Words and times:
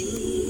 I'm 0.00 0.41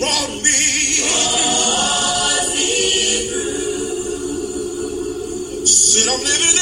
Brought 0.00 0.30
me 0.30 0.50
Said 5.66 6.08
I'm 6.08 6.20
living 6.20 6.59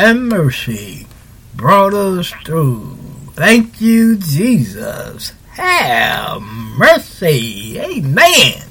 and 0.00 0.30
mercy 0.30 1.06
brought 1.54 1.92
us 1.92 2.30
through. 2.42 2.96
Thank 3.34 3.82
you, 3.82 4.16
Jesus. 4.16 5.34
Have 5.50 6.40
mercy. 6.40 7.78
Amen. 7.78 8.62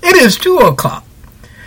It 0.00 0.14
is 0.14 0.36
two 0.36 0.58
o'clock, 0.58 1.04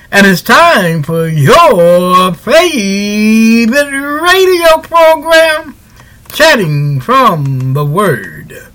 and 0.10 0.25
it's 0.25 0.42
time 0.42 1.04
for 1.04 1.27
your 1.27 2.33
favorite 2.36 3.92
radio 4.21 4.77
program, 4.77 5.75
Chatting 6.31 7.01
from 7.01 7.74
the 7.74 7.86
Word, 7.86 8.68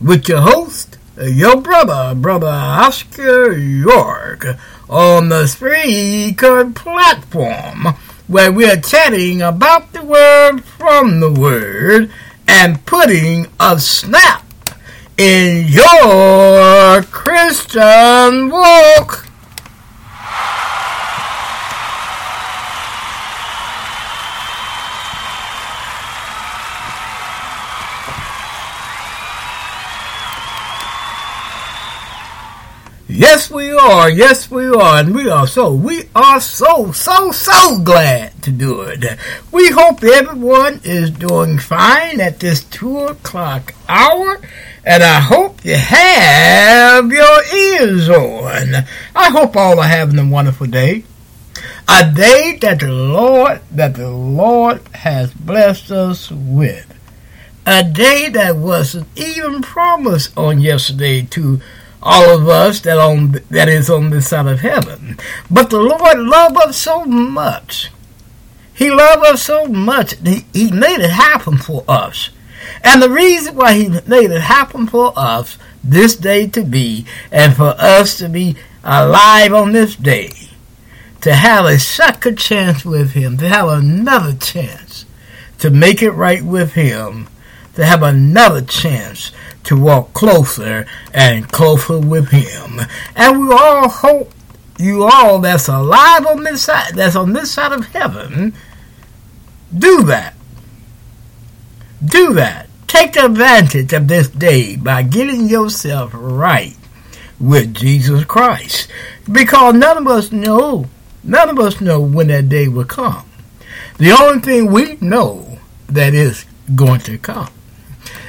with 0.00 0.30
your 0.30 0.40
host, 0.40 0.96
your 1.22 1.60
brother, 1.60 2.14
Brother 2.14 2.46
Oscar 2.46 3.52
York, 3.52 4.46
on 4.88 5.28
the 5.28 5.42
Spreaker 5.44 6.74
platform, 6.74 7.94
where 8.26 8.50
we 8.50 8.68
are 8.68 8.80
chatting 8.80 9.40
about 9.40 9.92
the 9.92 10.02
Word 10.02 10.64
from 10.64 11.20
the 11.20 11.30
Word 11.30 12.10
and 12.48 12.84
putting 12.84 13.46
a 13.60 13.78
snap 13.78 14.44
in 15.16 15.66
your 15.68 17.02
Christian 17.04 18.50
walk. 18.50 19.25
Yes, 33.08 33.52
we 33.52 33.70
are. 33.70 34.10
Yes, 34.10 34.50
we 34.50 34.66
are. 34.66 34.98
And 34.98 35.14
we 35.14 35.30
are 35.30 35.46
so, 35.46 35.72
we 35.72 36.08
are 36.16 36.40
so, 36.40 36.90
so, 36.90 37.30
so 37.30 37.78
glad 37.78 38.42
to 38.42 38.50
do 38.50 38.80
it. 38.80 39.04
We 39.52 39.70
hope 39.70 40.02
everyone 40.02 40.80
is 40.82 41.10
doing 41.10 41.60
fine 41.60 42.20
at 42.20 42.40
this 42.40 42.64
two 42.64 42.98
o'clock 42.98 43.74
hour. 43.88 44.40
And 44.84 45.04
I 45.04 45.20
hope 45.20 45.64
you 45.64 45.76
have 45.76 47.10
your 47.12 47.44
ears 47.54 48.08
on. 48.08 48.74
I 49.14 49.30
hope 49.30 49.56
all 49.56 49.78
are 49.78 49.86
having 49.86 50.18
a 50.18 50.28
wonderful 50.28 50.66
day. 50.66 51.04
A 51.88 52.12
day 52.12 52.58
that 52.60 52.80
the 52.80 52.90
Lord, 52.90 53.60
that 53.70 53.94
the 53.94 54.10
Lord 54.10 54.80
has 54.96 55.32
blessed 55.32 55.92
us 55.92 56.32
with. 56.32 56.92
A 57.64 57.84
day 57.84 58.28
that 58.30 58.56
wasn't 58.56 59.06
even 59.16 59.62
promised 59.62 60.36
on 60.36 60.60
yesterday 60.60 61.22
to 61.22 61.60
all 62.06 62.38
of 62.38 62.48
us 62.48 62.80
that 62.80 62.98
on 62.98 63.32
that 63.50 63.68
is 63.68 63.90
on 63.90 64.10
this 64.10 64.28
side 64.28 64.46
of 64.46 64.60
heaven. 64.60 65.18
But 65.50 65.70
the 65.70 65.80
Lord 65.80 66.18
loved 66.18 66.56
us 66.56 66.76
so 66.76 67.04
much. 67.04 67.90
He 68.72 68.90
loved 68.90 69.24
us 69.24 69.42
so 69.42 69.66
much. 69.66 70.14
He, 70.18 70.46
he 70.52 70.70
made 70.70 71.00
it 71.00 71.10
happen 71.10 71.58
for 71.58 71.84
us. 71.88 72.30
And 72.84 73.02
the 73.02 73.10
reason 73.10 73.56
why 73.56 73.74
he 73.74 73.88
made 74.06 74.30
it 74.30 74.42
happen 74.42 74.86
for 74.86 75.12
us 75.16 75.58
this 75.82 76.14
day 76.16 76.46
to 76.48 76.62
be, 76.62 77.06
and 77.30 77.54
for 77.54 77.74
us 77.78 78.18
to 78.18 78.28
be 78.28 78.56
alive 78.84 79.52
on 79.52 79.72
this 79.72 79.96
day, 79.96 80.30
to 81.22 81.34
have 81.34 81.64
a 81.64 81.78
second 81.78 82.38
chance 82.38 82.84
with 82.84 83.12
him, 83.12 83.36
to 83.38 83.48
have 83.48 83.68
another 83.68 84.34
chance 84.34 85.06
to 85.58 85.70
make 85.70 86.02
it 86.02 86.10
right 86.10 86.42
with 86.42 86.74
him, 86.74 87.28
to 87.74 87.84
have 87.84 88.02
another 88.02 88.62
chance 88.62 89.32
to 89.66 89.76
walk 89.76 90.12
closer 90.14 90.86
and 91.12 91.48
closer 91.50 91.98
with 91.98 92.30
Him. 92.30 92.80
And 93.14 93.40
we 93.40 93.52
all 93.52 93.88
hope 93.88 94.32
you 94.78 95.04
all 95.04 95.40
that's 95.40 95.68
alive 95.68 96.26
on 96.26 96.44
this 96.44 96.62
side, 96.62 96.94
that's 96.94 97.16
on 97.16 97.32
this 97.32 97.50
side 97.50 97.72
of 97.72 97.86
heaven, 97.88 98.54
do 99.76 100.02
that. 100.04 100.34
Do 102.04 102.34
that. 102.34 102.68
Take 102.86 103.16
advantage 103.16 103.92
of 103.92 104.06
this 104.06 104.28
day 104.28 104.76
by 104.76 105.02
getting 105.02 105.48
yourself 105.48 106.10
right 106.14 106.76
with 107.40 107.74
Jesus 107.74 108.24
Christ. 108.24 108.88
Because 109.30 109.74
none 109.74 109.98
of 109.98 110.06
us 110.06 110.30
know, 110.30 110.86
none 111.24 111.48
of 111.48 111.58
us 111.58 111.80
know 111.80 112.00
when 112.00 112.28
that 112.28 112.48
day 112.48 112.68
will 112.68 112.84
come. 112.84 113.28
The 113.98 114.12
only 114.12 114.40
thing 114.40 114.70
we 114.70 114.96
know 115.00 115.58
that 115.88 116.14
is 116.14 116.44
going 116.74 117.00
to 117.00 117.18
come 117.18 117.48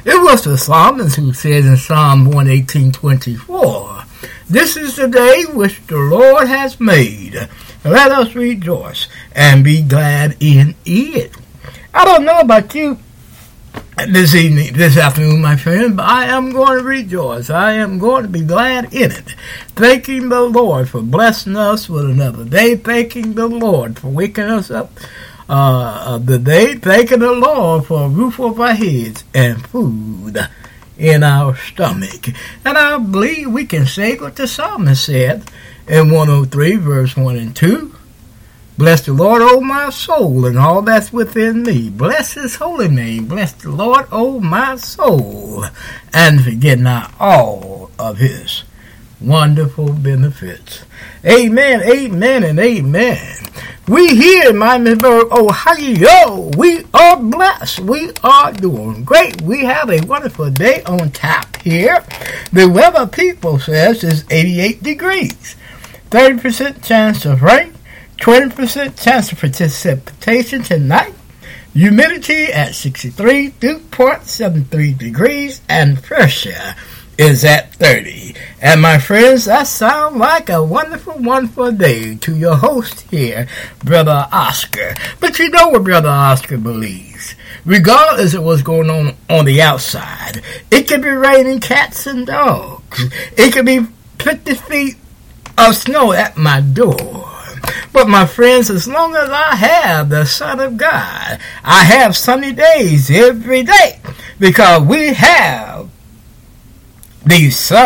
it 0.08 0.24
was 0.24 0.46
the 0.46 0.58
psalmist 0.58 1.18
who 1.18 1.34
said 1.34 1.66
in 1.66 1.76
Psalm 1.76 2.28
118.24, 2.28 4.06
This 4.48 4.78
is 4.78 4.96
the 4.96 5.10
day 5.10 5.44
which 5.52 5.86
the 5.88 5.98
Lord 5.98 6.48
has 6.48 6.80
made. 6.80 7.50
Let 7.84 8.12
us 8.14 8.34
rejoice 8.34 9.10
and 9.34 9.66
be 9.66 9.82
glad 9.82 10.38
in 10.40 10.76
it. 10.86 11.36
I 11.94 12.06
don't 12.06 12.24
know 12.24 12.40
about 12.40 12.74
you 12.74 12.98
this 14.08 14.34
evening, 14.34 14.72
this 14.74 14.96
afternoon, 14.96 15.42
my 15.42 15.58
friend, 15.58 15.98
but 15.98 16.06
I 16.06 16.28
am 16.28 16.52
going 16.54 16.78
to 16.78 16.84
rejoice. 16.86 17.50
I 17.50 17.74
am 17.74 18.00
going 18.00 18.24
to 18.24 18.30
be 18.30 18.44
glad 18.46 18.94
in 18.94 19.12
it. 19.12 19.36
Thanking 19.76 20.30
the 20.30 20.42
Lord 20.42 20.88
for 20.88 21.02
blessing 21.02 21.58
us 21.58 21.90
with 21.90 22.06
another 22.06 22.46
day. 22.46 22.78
Thanking 22.78 23.34
the 23.34 23.48
Lord 23.48 24.00
for 24.00 24.08
waking 24.08 24.46
us 24.46 24.72
up 24.72 24.98
uh, 25.50 26.18
the 26.18 26.40
day, 26.40 26.76
thanking 26.76 27.20
the 27.20 27.32
Lord 27.32 27.86
for 27.86 28.06
a 28.06 28.10
roof 28.10 28.40
over 28.40 28.64
our 28.64 28.74
heads 28.74 29.24
and 29.34 29.66
food 29.68 30.38
in 30.98 31.24
our 31.24 31.56
stomach. 31.56 32.28
And 32.66 32.78
I 32.78 32.98
believe 32.98 33.52
we 33.52 33.66
can 33.66 33.86
say 33.86 34.18
what 34.18 34.36
the 34.36 34.48
psalmist 34.48 35.06
said 35.06 35.44
in 35.88 36.12
103, 36.12 36.76
verse 36.76 37.16
1 37.16 37.36
and 37.36 37.56
2. 37.56 37.96
Bless 38.78 39.06
the 39.06 39.14
Lord, 39.14 39.42
O 39.42 39.60
my 39.60 39.90
soul, 39.90 40.46
and 40.46 40.58
all 40.58 40.84
that's 40.84 41.12
within 41.12 41.64
me. 41.64 41.90
Bless 41.90 42.34
his 42.34 42.58
holy 42.58 42.88
name. 42.88 43.26
Bless 43.26 43.52
the 43.54 43.72
Lord, 43.72 44.06
O 44.12 44.40
my 44.40 44.76
soul, 44.76 45.66
and 46.14 46.44
forget 46.44 46.78
not 46.78 47.12
all 47.20 47.90
of 47.98 48.20
his 48.20 48.64
wonderful 49.20 49.94
benefits. 49.94 50.84
Amen, 51.26 51.82
amen, 51.82 52.44
and 52.44 52.60
amen. 52.60 53.38
We 53.90 54.18
here 54.18 54.50
in 54.50 54.58
Miamisburg, 54.58 55.32
Ohio, 55.32 56.52
we 56.58 56.84
are 56.94 57.16
blessed. 57.16 57.80
We 57.80 58.12
are 58.22 58.52
doing 58.52 59.06
great. 59.06 59.42
We 59.42 59.64
have 59.64 59.90
a 59.90 60.06
wonderful 60.06 60.52
day 60.52 60.84
on 60.84 61.12
tap 61.12 61.56
here. 61.62 62.04
The 62.52 62.68
weather 62.68 63.08
people 63.08 63.60
says 63.60 64.04
is 64.04 64.26
88 64.30 64.84
degrees. 64.84 65.56
30% 66.10 66.84
chance 66.84 67.24
of 67.24 67.42
rain, 67.42 67.76
20% 68.18 69.02
chance 69.02 69.32
of 69.32 69.40
precipitation 69.40 70.64
tonight. 70.64 71.14
Humidity 71.74 72.48
at 72.48 72.76
63, 72.76 73.52
dew 73.52 73.80
point 73.80 74.24
73 74.24 74.96
degrees, 74.96 75.62
and 75.70 76.04
pressure 76.04 76.76
is 77.18 77.44
at 77.44 77.74
30. 77.76 78.36
And 78.62 78.82
my 78.82 79.00
friends, 79.00 79.46
that 79.46 79.68
sounds 79.68 80.18
like 80.18 80.50
a 80.50 80.64
wonderful, 80.64 81.18
wonderful 81.18 81.72
day 81.72 82.16
to 82.16 82.36
your 82.36 82.56
host 82.56 83.02
here, 83.10 83.48
Brother 83.84 84.28
Oscar. 84.32 84.96
But 85.20 85.40
you 85.40 85.50
know 85.50 85.70
what 85.70 85.84
Brother 85.84 86.10
Oscar 86.10 86.58
believes. 86.58 87.36
Regardless 87.66 88.34
of 88.34 88.44
what's 88.44 88.62
going 88.62 88.90
on 88.90 89.16
on 89.30 89.46
the 89.46 89.62
outside, 89.62 90.42
it 90.72 90.88
could 90.88 91.02
be 91.02 91.10
raining 91.10 91.60
cats 91.60 92.08
and 92.08 92.26
dogs. 92.26 93.06
It 93.36 93.54
could 93.54 93.66
be 93.66 93.86
50 94.20 94.54
feet 94.56 94.96
of 95.58 95.76
snow 95.76 96.14
at 96.14 96.38
my 96.38 96.62
door. 96.62 97.30
But 97.92 98.08
my 98.08 98.26
friends, 98.26 98.70
as 98.70 98.88
long 98.88 99.16
as 99.16 99.30
I 99.30 99.56
have 99.56 100.10
the 100.10 100.26
Son 100.26 100.60
of 100.60 100.78
God, 100.78 101.40
I 101.64 101.84
have 101.84 102.16
sunny 102.16 102.54
days 102.54 103.10
every 103.10 103.64
day 103.64 104.00
because 104.40 104.84
we 104.84 105.14
have 105.14 105.90
the 107.28 107.50
Son 107.52 107.86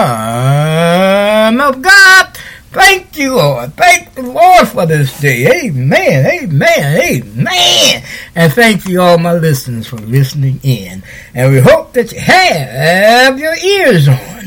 of 1.59 1.81
God. 1.81 2.37
Thank 2.71 3.17
you, 3.17 3.35
Lord. 3.35 3.73
Thank 3.73 4.13
the 4.13 4.21
Lord 4.21 4.67
for 4.67 4.85
this 4.85 5.19
day. 5.19 5.65
Amen. 5.65 6.25
Amen. 6.25 7.01
Amen. 7.01 8.03
And 8.35 8.53
thank 8.53 8.87
you, 8.87 9.01
all 9.01 9.17
my 9.17 9.33
listeners, 9.33 9.87
for 9.87 9.97
listening 9.97 10.59
in. 10.63 11.03
And 11.33 11.51
we 11.51 11.59
hope 11.59 11.91
that 11.93 12.13
you 12.13 12.19
have 12.19 13.39
your 13.39 13.55
ears 13.57 14.07
on. 14.07 14.43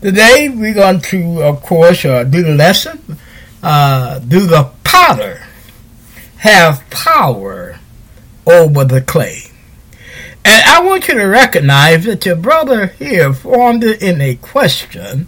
Today, 0.00 0.48
we're 0.48 0.74
going 0.74 1.00
to, 1.00 1.42
of 1.42 1.62
course, 1.62 2.04
uh, 2.04 2.24
do 2.24 2.42
the 2.42 2.54
lesson. 2.54 3.18
Uh, 3.62 4.18
do 4.18 4.46
the 4.46 4.70
potter 4.82 5.42
have 6.38 6.82
power 6.90 7.78
over 8.46 8.84
the 8.84 9.00
clay? 9.00 9.42
And 10.44 10.62
I 10.66 10.82
want 10.82 11.08
you 11.08 11.14
to 11.14 11.24
recognize 11.24 12.04
that 12.04 12.26
your 12.26 12.36
brother 12.36 12.86
here 12.86 13.32
formed 13.32 13.82
it 13.82 14.02
in 14.02 14.20
a 14.20 14.36
question 14.36 15.26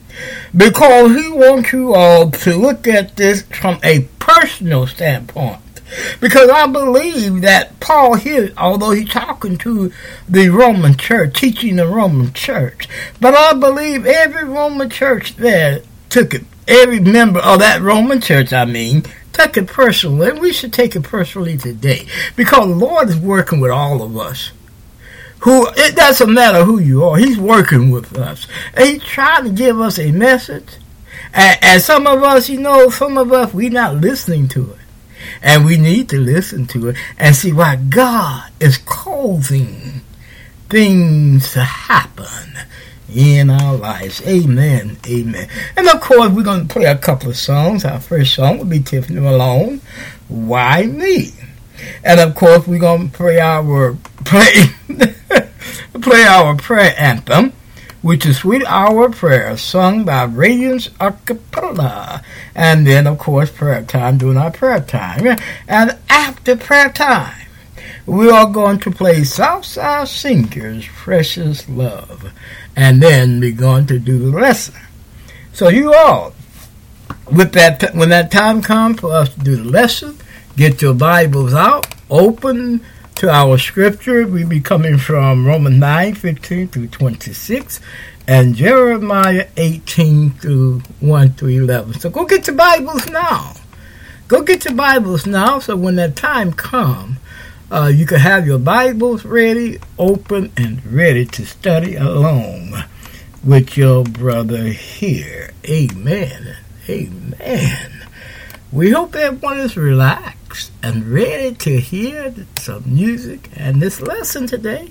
because 0.54 1.16
he 1.16 1.30
wants 1.30 1.72
you 1.72 1.94
all 1.94 2.30
to 2.30 2.56
look 2.56 2.86
at 2.86 3.16
this 3.16 3.42
from 3.42 3.78
a 3.82 4.02
personal 4.18 4.86
standpoint. 4.86 5.60
Because 6.20 6.50
I 6.50 6.66
believe 6.66 7.42
that 7.42 7.78
Paul 7.80 8.14
here, 8.14 8.52
although 8.58 8.90
he's 8.90 9.08
talking 9.08 9.56
to 9.58 9.92
the 10.28 10.48
Roman 10.50 10.96
church, 10.96 11.38
teaching 11.38 11.76
the 11.76 11.86
Roman 11.86 12.32
church, 12.32 12.88
but 13.20 13.34
I 13.34 13.54
believe 13.54 14.04
every 14.04 14.44
Roman 14.44 14.90
church 14.90 15.36
there 15.36 15.82
took 16.10 16.34
it 16.34 16.44
every 16.68 17.00
member 17.00 17.40
of 17.40 17.60
that 17.60 17.80
Roman 17.80 18.20
church, 18.20 18.52
I 18.52 18.64
mean, 18.64 19.04
took 19.32 19.56
it 19.56 19.66
personally. 19.66 20.30
And 20.30 20.40
we 20.40 20.52
should 20.52 20.72
take 20.72 20.96
it 20.96 21.02
personally 21.02 21.56
today 21.56 22.06
because 22.34 22.66
the 22.68 22.74
Lord 22.74 23.08
is 23.08 23.16
working 23.16 23.60
with 23.60 23.70
all 23.70 24.02
of 24.02 24.16
us. 24.16 24.52
Who 25.40 25.68
it 25.76 25.94
doesn't 25.94 26.32
matter 26.32 26.64
who 26.64 26.78
you 26.78 27.04
are, 27.04 27.16
He's 27.16 27.38
working 27.38 27.90
with 27.90 28.16
us. 28.16 28.46
And 28.74 28.88
He's 28.88 29.04
trying 29.04 29.44
to 29.44 29.50
give 29.50 29.80
us 29.80 29.98
a 29.98 30.10
message. 30.12 30.76
And, 31.32 31.58
and 31.62 31.82
some 31.82 32.06
of 32.06 32.22
us, 32.22 32.48
you 32.48 32.60
know, 32.60 32.90
some 32.90 33.18
of 33.18 33.32
us 33.32 33.52
we're 33.52 33.70
not 33.70 33.96
listening 33.96 34.48
to 34.48 34.72
it. 34.72 34.78
And 35.42 35.64
we 35.64 35.76
need 35.76 36.08
to 36.10 36.18
listen 36.18 36.66
to 36.68 36.88
it 36.88 36.96
and 37.18 37.34
see 37.34 37.52
why 37.52 37.76
God 37.76 38.50
is 38.60 38.78
causing 38.78 40.00
things 40.68 41.52
to 41.52 41.60
happen 41.60 42.56
in 43.12 43.50
our 43.50 43.76
lives. 43.76 44.20
Amen. 44.26 44.98
Amen. 45.08 45.48
And 45.76 45.88
of 45.88 46.00
course, 46.00 46.30
we're 46.30 46.42
going 46.42 46.66
to 46.66 46.72
play 46.72 46.84
a 46.84 46.98
couple 46.98 47.30
of 47.30 47.36
songs. 47.36 47.84
Our 47.84 48.00
first 48.00 48.34
song 48.34 48.58
will 48.58 48.64
be 48.64 48.80
Tiffany 48.80 49.20
Malone, 49.20 49.80
Why 50.28 50.86
Me? 50.86 51.30
And 52.04 52.20
of 52.20 52.34
course, 52.34 52.66
we're 52.66 52.78
going 52.80 53.10
to 53.10 53.16
play 53.16 53.38
our 53.38 53.96
play 54.24 54.52
play 55.98 56.24
our 56.24 56.56
prayer 56.56 56.94
anthem, 56.98 57.52
which 58.02 58.26
is 58.26 58.38
Sweet 58.38 58.64
Hour 58.66 59.10
Prayer, 59.10 59.56
sung 59.56 60.04
by 60.04 60.24
Radiance 60.24 60.88
Acapella. 61.00 62.22
And 62.54 62.86
then, 62.86 63.06
of 63.06 63.18
course, 63.18 63.50
prayer 63.50 63.82
time 63.82 64.18
during 64.18 64.36
our 64.36 64.50
prayer 64.50 64.80
time. 64.80 65.38
And 65.66 65.98
after 66.08 66.56
prayer 66.56 66.90
time, 66.90 67.46
we 68.06 68.30
are 68.30 68.46
going 68.48 68.78
to 68.80 68.90
play 68.90 69.24
Southside 69.24 70.08
Singers' 70.08 70.86
Precious 70.86 71.68
Love. 71.68 72.32
And 72.76 73.02
then 73.02 73.40
we're 73.40 73.52
going 73.52 73.86
to 73.86 73.98
do 73.98 74.18
the 74.18 74.38
lesson. 74.38 74.76
So 75.52 75.68
you 75.68 75.92
all, 75.92 76.34
with 77.32 77.52
that, 77.52 77.94
when 77.94 78.10
that 78.10 78.30
time 78.30 78.62
comes 78.62 79.00
for 79.00 79.12
us 79.12 79.34
to 79.34 79.40
do 79.40 79.56
the 79.56 79.64
lesson, 79.64 80.18
get 80.56 80.80
your 80.82 80.94
Bibles 80.94 81.54
out, 81.54 81.94
open 82.08 82.84
to 83.16 83.30
our 83.30 83.56
scripture. 83.56 84.26
We 84.26 84.44
be 84.44 84.60
coming 84.60 84.98
from 84.98 85.46
Romans 85.46 85.78
9, 85.78 86.14
15 86.14 86.68
through 86.68 86.88
26, 86.88 87.80
and 88.28 88.54
Jeremiah 88.54 89.48
18 89.56 90.32
through 90.32 90.80
1 91.00 91.30
through 91.30 91.48
11. 91.48 92.00
So 92.00 92.10
go 92.10 92.26
get 92.26 92.46
your 92.46 92.56
Bibles 92.56 93.08
now. 93.08 93.54
Go 94.28 94.42
get 94.42 94.66
your 94.66 94.74
Bibles 94.74 95.26
now 95.26 95.60
so 95.60 95.76
when 95.76 95.96
that 95.96 96.14
time 96.14 96.52
comes, 96.52 97.16
uh, 97.70 97.86
you 97.86 98.04
can 98.04 98.20
have 98.20 98.46
your 98.46 98.58
Bibles 98.58 99.24
ready, 99.24 99.78
open, 99.98 100.52
and 100.56 100.84
ready 100.84 101.24
to 101.24 101.46
study 101.46 101.96
along 101.96 102.74
with 103.42 103.78
your 103.78 104.04
brother 104.04 104.64
here. 104.64 105.52
Amen. 105.68 106.56
Amen. 106.88 108.08
We 108.70 108.90
hope 108.90 109.14
everyone 109.14 109.58
is 109.60 109.76
relaxed 109.76 110.45
and 110.82 111.06
ready 111.06 111.54
to 111.54 111.80
hear 111.80 112.34
some 112.58 112.82
music 112.86 113.50
and 113.54 113.80
this 113.80 114.00
lesson 114.00 114.46
today. 114.46 114.90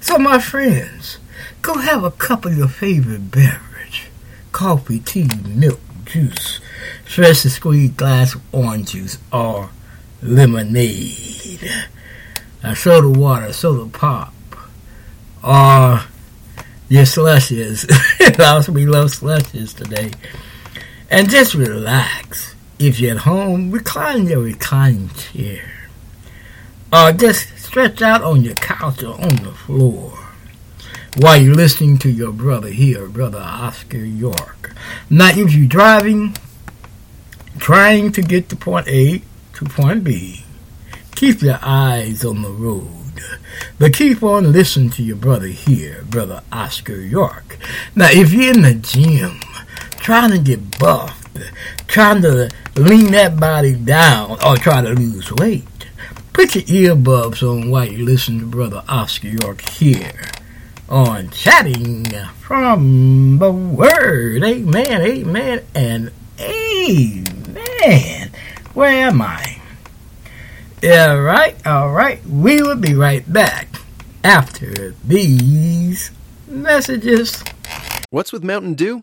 So, 0.00 0.18
my 0.18 0.38
friends, 0.38 1.18
go 1.62 1.78
have 1.78 2.04
a 2.04 2.10
cup 2.10 2.44
of 2.44 2.56
your 2.56 2.68
favorite 2.68 3.30
beverage 3.30 4.08
coffee, 4.52 4.98
tea, 4.98 5.28
milk, 5.46 5.80
juice, 6.04 6.60
freshly 7.04 7.50
squeezed 7.50 7.96
glass 7.96 8.34
of 8.34 8.42
orange 8.52 8.92
juice, 8.92 9.18
or 9.32 9.70
lemonade, 10.22 11.70
a 12.62 12.74
soda 12.74 13.08
water, 13.08 13.52
soda 13.52 13.88
pop, 13.90 14.32
or 15.44 16.00
your 16.88 17.06
slushes. 17.06 17.86
also, 18.40 18.72
we 18.78 18.86
love 18.86 19.10
slushes 19.10 19.74
today. 19.74 20.10
And 21.10 21.30
just 21.30 21.54
relax. 21.54 22.54
If 22.78 23.00
you're 23.00 23.16
at 23.16 23.22
home, 23.22 23.72
recline 23.72 24.28
your 24.28 24.40
reclining 24.40 25.10
chair. 25.10 25.88
Or 26.92 27.12
just 27.12 27.58
stretch 27.58 28.00
out 28.02 28.22
on 28.22 28.42
your 28.42 28.54
couch 28.54 29.02
or 29.02 29.20
on 29.20 29.36
the 29.36 29.52
floor 29.52 30.16
while 31.16 31.36
you're 31.36 31.54
listening 31.54 31.98
to 31.98 32.10
your 32.10 32.30
brother 32.30 32.68
here, 32.68 33.08
Brother 33.08 33.40
Oscar 33.40 33.98
York. 33.98 34.74
Now, 35.10 35.30
if 35.30 35.52
you're 35.52 35.66
driving, 35.66 36.36
trying 37.58 38.12
to 38.12 38.22
get 38.22 38.48
to 38.50 38.56
point 38.56 38.86
A 38.86 39.22
to 39.54 39.64
point 39.64 40.04
B, 40.04 40.44
keep 41.16 41.42
your 41.42 41.58
eyes 41.60 42.24
on 42.24 42.42
the 42.42 42.50
road. 42.50 42.92
But 43.80 43.94
keep 43.94 44.22
on 44.22 44.52
listening 44.52 44.90
to 44.90 45.02
your 45.02 45.16
brother 45.16 45.48
here, 45.48 46.04
Brother 46.08 46.42
Oscar 46.52 47.00
York. 47.00 47.58
Now, 47.96 48.08
if 48.10 48.32
you're 48.32 48.54
in 48.54 48.62
the 48.62 48.74
gym, 48.74 49.40
trying 49.96 50.30
to 50.30 50.38
get 50.38 50.78
buffed, 50.78 51.38
trying 51.88 52.22
to 52.22 52.48
lean 52.78 53.10
that 53.12 53.38
body 53.38 53.74
down, 53.74 54.38
or 54.44 54.56
try 54.56 54.82
to 54.82 54.90
lose 54.90 55.32
weight, 55.32 55.66
put 56.32 56.54
your 56.54 56.96
earbuds 56.96 57.42
on 57.42 57.70
while 57.70 57.86
you 57.86 58.04
listen 58.04 58.38
to 58.40 58.46
Brother 58.46 58.82
Oscar 58.88 59.28
York 59.28 59.60
here 59.62 60.30
on 60.88 61.30
Chatting 61.30 62.06
from 62.40 63.38
the 63.38 63.50
Word. 63.50 64.42
Amen, 64.42 65.02
amen, 65.02 65.64
and 65.74 66.12
amen. 66.40 68.30
Where 68.74 68.90
am 68.90 69.20
I? 69.20 69.60
Yeah, 70.80 71.14
right, 71.14 71.56
all 71.66 71.90
right. 71.90 72.24
We 72.24 72.62
will 72.62 72.76
be 72.76 72.94
right 72.94 73.30
back 73.30 73.68
after 74.22 74.92
these 75.04 76.12
messages. 76.46 77.42
What's 78.10 78.32
with 78.32 78.44
Mountain 78.44 78.74
Dew? 78.74 79.02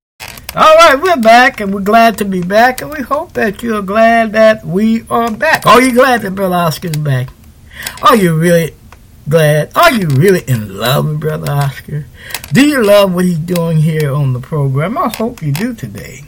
All 0.53 0.75
right, 0.75 1.01
we're 1.01 1.21
back, 1.21 1.61
and 1.61 1.73
we're 1.73 1.79
glad 1.79 2.17
to 2.17 2.25
be 2.25 2.41
back, 2.41 2.81
and 2.81 2.91
we 2.91 3.01
hope 3.01 3.33
that 3.33 3.63
you're 3.63 3.81
glad 3.81 4.33
that 4.33 4.65
we 4.65 5.05
are 5.09 5.31
back. 5.31 5.65
Are 5.65 5.81
you 5.81 5.93
glad 5.93 6.23
that 6.23 6.35
Brother 6.35 6.55
Oscar's 6.55 6.97
back? 6.97 7.29
Are 8.03 8.17
you 8.17 8.35
really 8.35 8.75
glad? 9.29 9.71
Are 9.77 9.93
you 9.93 10.07
really 10.07 10.41
in 10.47 10.77
love 10.77 11.07
with 11.07 11.21
Brother 11.21 11.51
Oscar? 11.51 12.05
Do 12.51 12.67
you 12.67 12.83
love 12.83 13.13
what 13.13 13.23
he's 13.23 13.37
doing 13.37 13.77
here 13.77 14.13
on 14.13 14.33
the 14.33 14.41
program? 14.41 14.97
I 14.97 15.07
hope 15.07 15.41
you 15.41 15.53
do 15.53 15.73
today. 15.73 16.23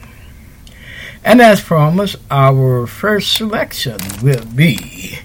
And 1.22 1.42
as 1.42 1.60
promised, 1.60 2.16
our 2.30 2.86
first 2.86 3.34
selection 3.34 3.98
will 4.22 4.44
be 4.44 5.18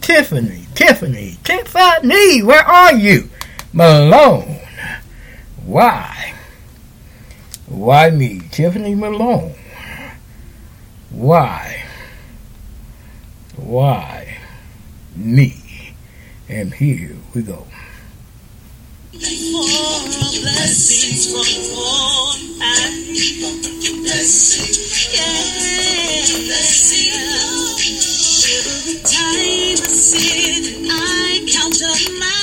Tiffany, 0.00 0.66
Tiffany, 0.74 1.38
Tiffany, 1.44 2.42
where 2.42 2.64
are 2.64 2.94
you? 2.94 3.30
Malone. 3.72 4.60
Why? 5.64 6.33
Why 7.74 8.10
me? 8.10 8.40
Tiffany 8.52 8.94
Malone. 8.94 9.52
Why? 11.10 11.84
Why 13.56 14.38
me? 15.16 15.94
And 16.48 16.72
here 16.72 17.16
we 17.34 17.42
go. 17.42 17.66
Every 19.12 19.22
time 29.02 29.78
I 29.82 29.90
sit 29.90 30.76
and 30.76 30.88
I 30.90 31.46
count 31.50 31.82
up 31.82 31.98
my 32.20 32.33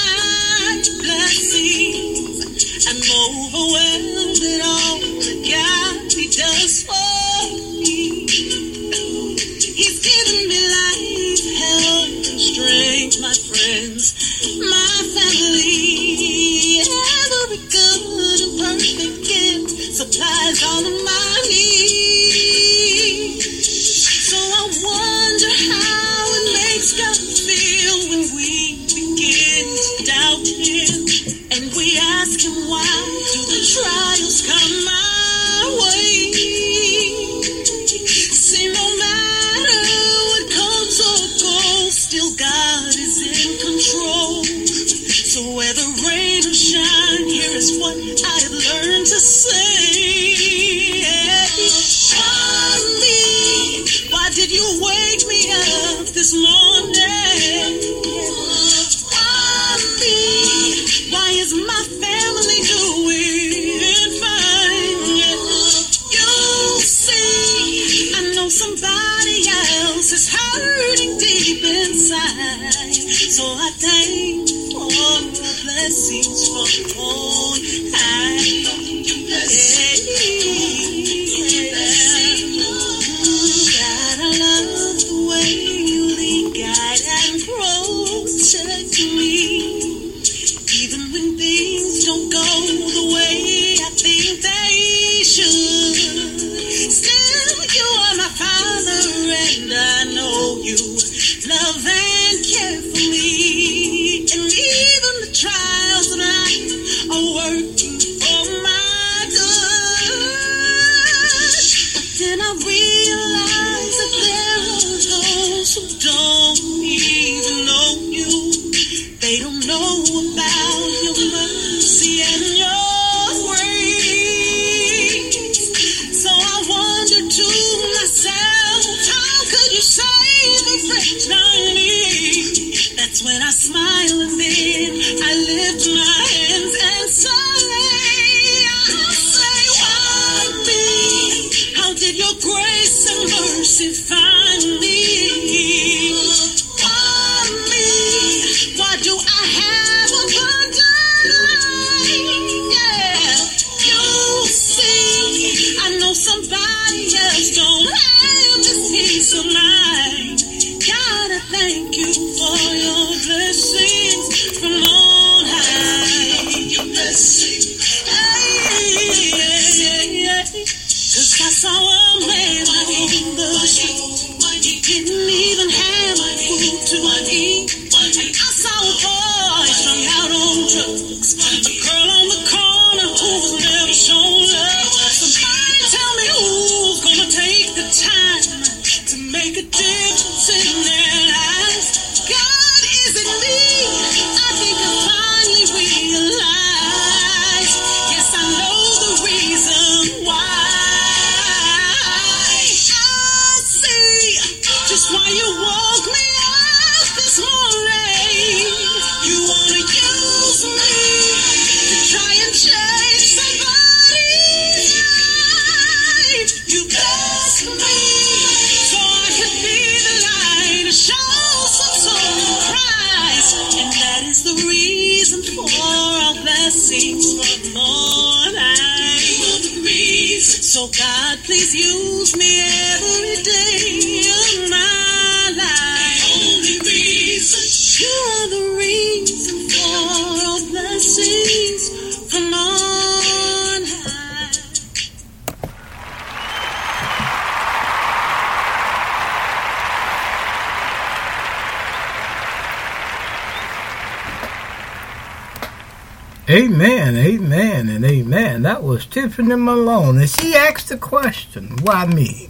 Tiffany 259.11 259.55
Malone. 259.55 260.19
And 260.19 260.29
she 260.29 260.55
asked 260.55 260.89
the 260.89 260.97
question, 260.97 261.77
why 261.83 262.05
me? 262.05 262.49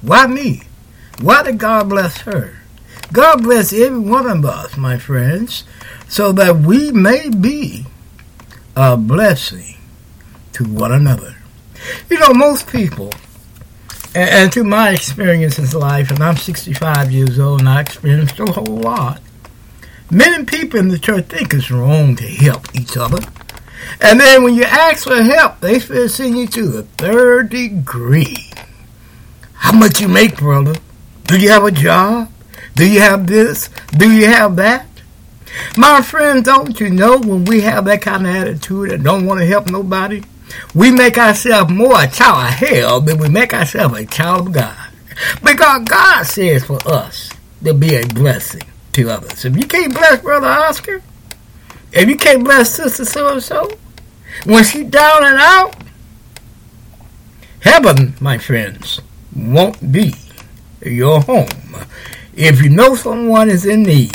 Why 0.00 0.26
me? 0.28 0.62
Why 1.20 1.42
did 1.42 1.58
God 1.58 1.88
bless 1.88 2.18
her? 2.22 2.60
God 3.12 3.42
bless 3.42 3.72
every 3.72 3.98
one 3.98 4.26
of 4.26 4.44
us, 4.44 4.76
my 4.76 4.98
friends, 4.98 5.64
so 6.08 6.30
that 6.32 6.56
we 6.58 6.92
may 6.92 7.28
be 7.28 7.84
a 8.76 8.96
blessing 8.96 9.76
to 10.52 10.64
one 10.64 10.92
another. 10.92 11.36
You 12.08 12.18
know, 12.20 12.32
most 12.32 12.68
people, 12.68 13.12
and, 14.14 14.30
and 14.30 14.54
through 14.54 14.64
my 14.64 14.90
experience 14.90 15.58
in 15.58 15.78
life, 15.78 16.10
and 16.10 16.22
I'm 16.22 16.36
65 16.36 17.10
years 17.10 17.40
old 17.40 17.60
and 17.60 17.68
I 17.68 17.80
experienced 17.80 18.38
a 18.38 18.46
whole 18.46 18.64
lot, 18.64 19.20
many 20.10 20.44
people 20.44 20.78
in 20.78 20.88
the 20.88 20.98
church 20.98 21.26
think 21.26 21.54
it's 21.54 21.70
wrong 21.70 22.14
to 22.16 22.26
help 22.26 22.74
each 22.74 22.96
other. 22.96 23.20
And 24.00 24.20
then 24.20 24.42
when 24.42 24.54
you 24.54 24.64
ask 24.64 25.04
for 25.04 25.22
help, 25.22 25.60
they 25.60 25.78
send 25.78 26.38
you 26.38 26.46
to 26.48 26.66
the 26.66 26.82
third 26.82 27.50
degree. 27.50 28.50
How 29.54 29.72
much 29.72 30.00
you 30.00 30.08
make, 30.08 30.36
brother? 30.36 30.76
Do 31.24 31.38
you 31.38 31.50
have 31.50 31.64
a 31.64 31.70
job? 31.70 32.30
Do 32.74 32.88
you 32.88 33.00
have 33.00 33.26
this? 33.26 33.70
Do 33.96 34.10
you 34.10 34.26
have 34.26 34.56
that? 34.56 34.86
My 35.76 36.00
friend, 36.02 36.44
don't 36.44 36.78
you 36.78 36.90
know 36.90 37.18
when 37.18 37.44
we 37.44 37.62
have 37.62 37.84
that 37.86 38.02
kind 38.02 38.26
of 38.26 38.34
attitude 38.34 38.92
and 38.92 39.02
don't 39.02 39.26
want 39.26 39.40
to 39.40 39.46
help 39.46 39.66
nobody, 39.66 40.22
we 40.74 40.90
make 40.90 41.18
ourselves 41.18 41.72
more 41.72 42.02
a 42.02 42.06
child 42.06 42.48
of 42.48 42.54
hell 42.54 43.00
than 43.00 43.18
we 43.18 43.28
make 43.28 43.52
ourselves 43.52 43.98
a 43.98 44.06
child 44.06 44.48
of 44.48 44.52
God. 44.52 44.88
Because 45.42 45.84
God 45.84 46.22
says 46.24 46.64
for 46.64 46.78
us 46.86 47.30
to 47.64 47.74
be 47.74 47.96
a 47.96 48.06
blessing 48.06 48.62
to 48.92 49.10
others. 49.10 49.44
If 49.44 49.56
you 49.56 49.66
can't 49.66 49.92
bless 49.92 50.22
Brother 50.22 50.46
Oscar, 50.46 51.02
if 51.92 52.08
you 52.08 52.16
can't 52.16 52.44
bless 52.44 52.74
Sister 52.74 53.04
so 53.04 53.32
and 53.32 53.42
so, 53.42 53.70
when 54.44 54.64
she 54.64 54.84
down 54.84 55.24
and 55.24 55.38
out, 55.38 55.74
heaven, 57.60 58.14
my 58.20 58.38
friends, 58.38 59.00
won't 59.34 59.92
be 59.92 60.14
your 60.84 61.20
home. 61.20 61.48
If 62.34 62.62
you 62.62 62.70
know 62.70 62.94
someone 62.94 63.50
is 63.50 63.66
in 63.66 63.82
need 63.82 64.12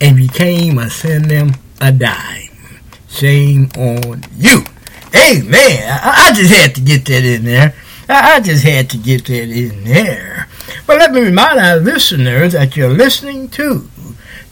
and 0.00 0.18
you 0.18 0.28
came 0.28 0.78
and 0.78 0.90
send 0.90 1.26
them 1.26 1.54
a 1.80 1.92
dime, 1.92 2.80
shame 3.08 3.70
on 3.76 4.24
you. 4.34 4.64
Amen. 5.14 6.00
I, 6.02 6.28
I 6.28 6.32
just 6.32 6.52
had 6.52 6.74
to 6.74 6.80
get 6.80 7.04
that 7.06 7.24
in 7.24 7.44
there. 7.44 7.74
I, 8.08 8.36
I 8.36 8.40
just 8.40 8.64
had 8.64 8.90
to 8.90 8.96
get 8.96 9.26
that 9.26 9.48
in 9.50 9.84
there. 9.84 10.48
But 10.86 10.98
let 10.98 11.12
me 11.12 11.20
remind 11.20 11.58
our 11.58 11.76
listeners 11.76 12.52
that 12.52 12.76
you're 12.76 12.90
listening 12.90 13.48
to 13.50 13.88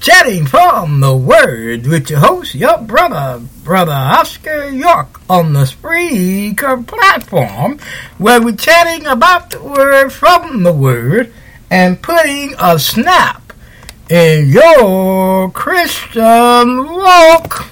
Chatting 0.01 0.47
from 0.47 1.01
the 1.01 1.17
Word 1.17 1.87
with 1.87 2.11
your 2.11 2.21
host, 2.21 2.55
your 2.55 2.79
brother, 2.79 3.43
Brother 3.65 3.93
Oscar 3.93 4.69
York, 4.71 5.21
on 5.29 5.53
the 5.53 5.65
Spreaker 5.65 6.87
platform, 6.87 7.79
where 8.19 8.41
we're 8.41 8.55
chatting 8.57 9.07
about 9.07 9.51
the 9.51 9.63
Word 9.63 10.13
from 10.13 10.63
the 10.63 10.73
Word 10.73 11.33
and 11.71 12.01
putting 12.01 12.55
a 12.59 12.79
snap 12.79 13.53
in 14.09 14.51
your 14.51 15.51
Christian 15.51 16.23
walk. 16.23 17.67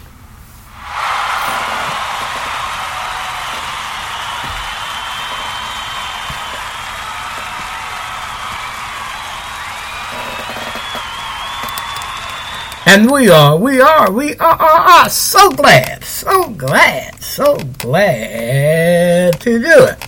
And 12.86 13.10
we 13.10 13.30
are, 13.30 13.56
we 13.56 13.80
are, 13.80 14.10
we 14.10 14.36
are, 14.36 14.56
are, 14.56 14.80
are 14.80 15.08
so 15.08 15.50
glad, 15.50 16.04
so 16.04 16.50
glad, 16.50 17.20
so 17.22 17.56
glad 17.78 19.40
to 19.40 19.58
do 19.58 19.84
it. 19.84 19.98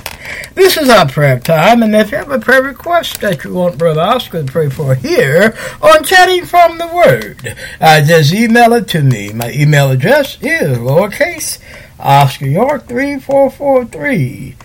This 0.55 0.77
is 0.77 0.91
our 0.91 1.09
prayer 1.09 1.41
time, 1.41 1.83
and 1.83 1.97
if 1.97 2.11
you 2.11 2.19
have 2.19 2.31
a 2.31 2.39
prayer 2.39 2.63
request 2.63 3.23
that 3.23 3.45
you 3.45 3.55
want 3.55 3.79
Brother 3.79 4.03
Oscar 4.03 4.43
to 4.43 4.53
pray 4.53 4.69
for 4.69 4.95
here 4.95 5.57
on 5.81 6.05
Chatting 6.05 6.45
from 6.45 6.77
the 6.77 6.89
Word, 6.89 7.57
uh, 7.81 8.05
just 8.05 8.35
email 8.35 8.75
it 8.75 8.89
to 8.89 9.03
me. 9.03 9.33
My 9.33 9.51
email 9.53 9.91
address 9.91 10.37
is 10.43 10.77
lowercase 10.77 11.59
Oscar 11.99 12.47
York 12.47 12.87
3443 12.89 14.57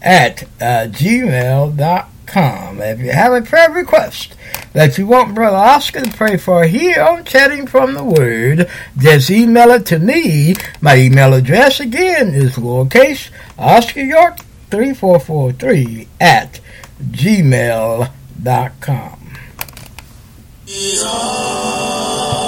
at 0.00 0.44
uh, 0.60 0.88
gmail.com. 0.88 2.17
If 2.34 3.00
you 3.00 3.12
have 3.12 3.32
a 3.32 3.42
prayer 3.42 3.70
request 3.70 4.34
that 4.72 4.98
you 4.98 5.06
want 5.06 5.34
Brother 5.34 5.56
Oscar 5.56 6.02
to 6.02 6.10
pray 6.10 6.36
for 6.36 6.64
here 6.64 7.02
on 7.02 7.24
Chatting 7.24 7.66
from 7.66 7.94
the 7.94 8.04
Word, 8.04 8.68
just 8.96 9.30
email 9.30 9.70
it 9.70 9.86
to 9.86 9.98
me. 9.98 10.54
My 10.80 10.96
email 10.96 11.34
address 11.34 11.80
again 11.80 12.34
is 12.34 12.56
lowercase 12.56 13.30
Oscar 13.58 14.02
York 14.02 14.38
3443 14.70 16.08
at 16.20 16.60
gmail.com. 17.00 18.08
Amen, 20.70 22.47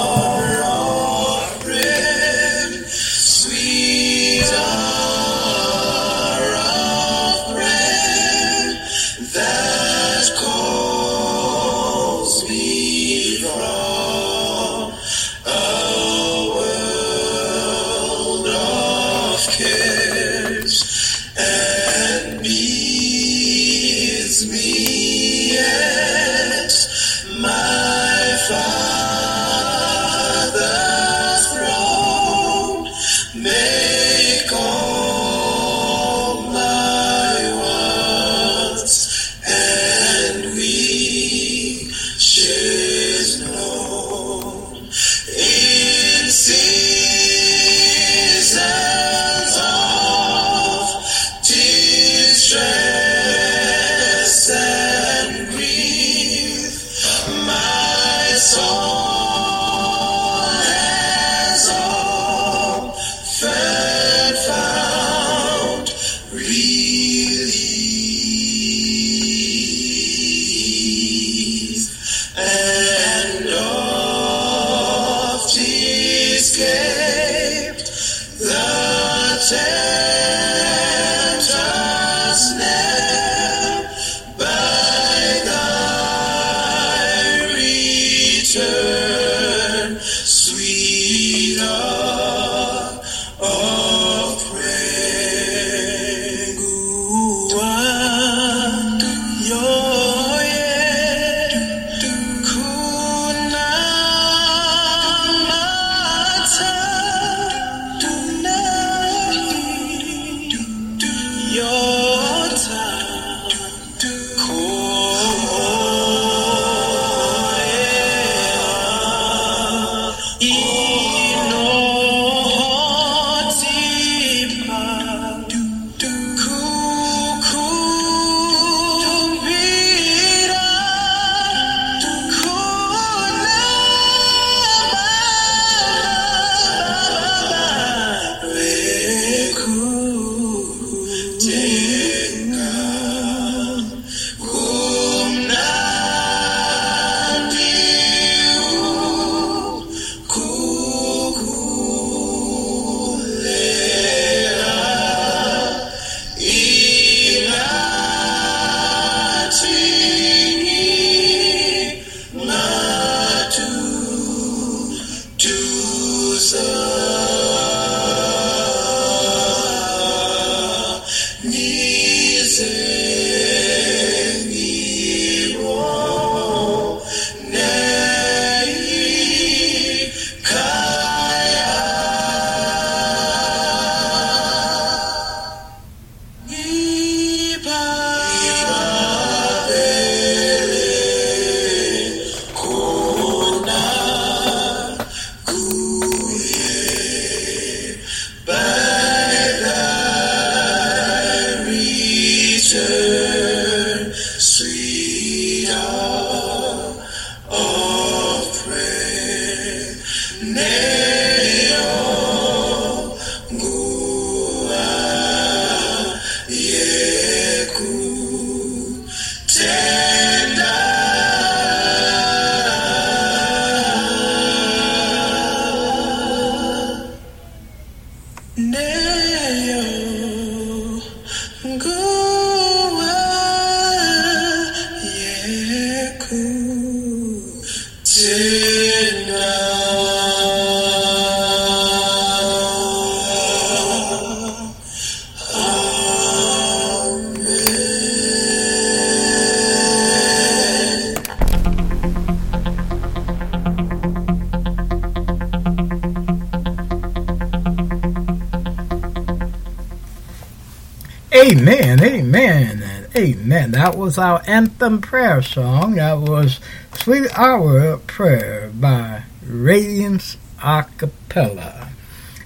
was 264.01 264.17
our 264.17 264.41
anthem 264.47 264.99
prayer 264.99 265.43
song. 265.43 265.93
That 265.93 266.17
was 266.17 266.59
Sweet 266.91 267.31
Hour 267.37 267.97
Prayer 267.97 268.71
by 268.73 269.25
Radiance 269.45 270.37
Acapella. 270.57 271.89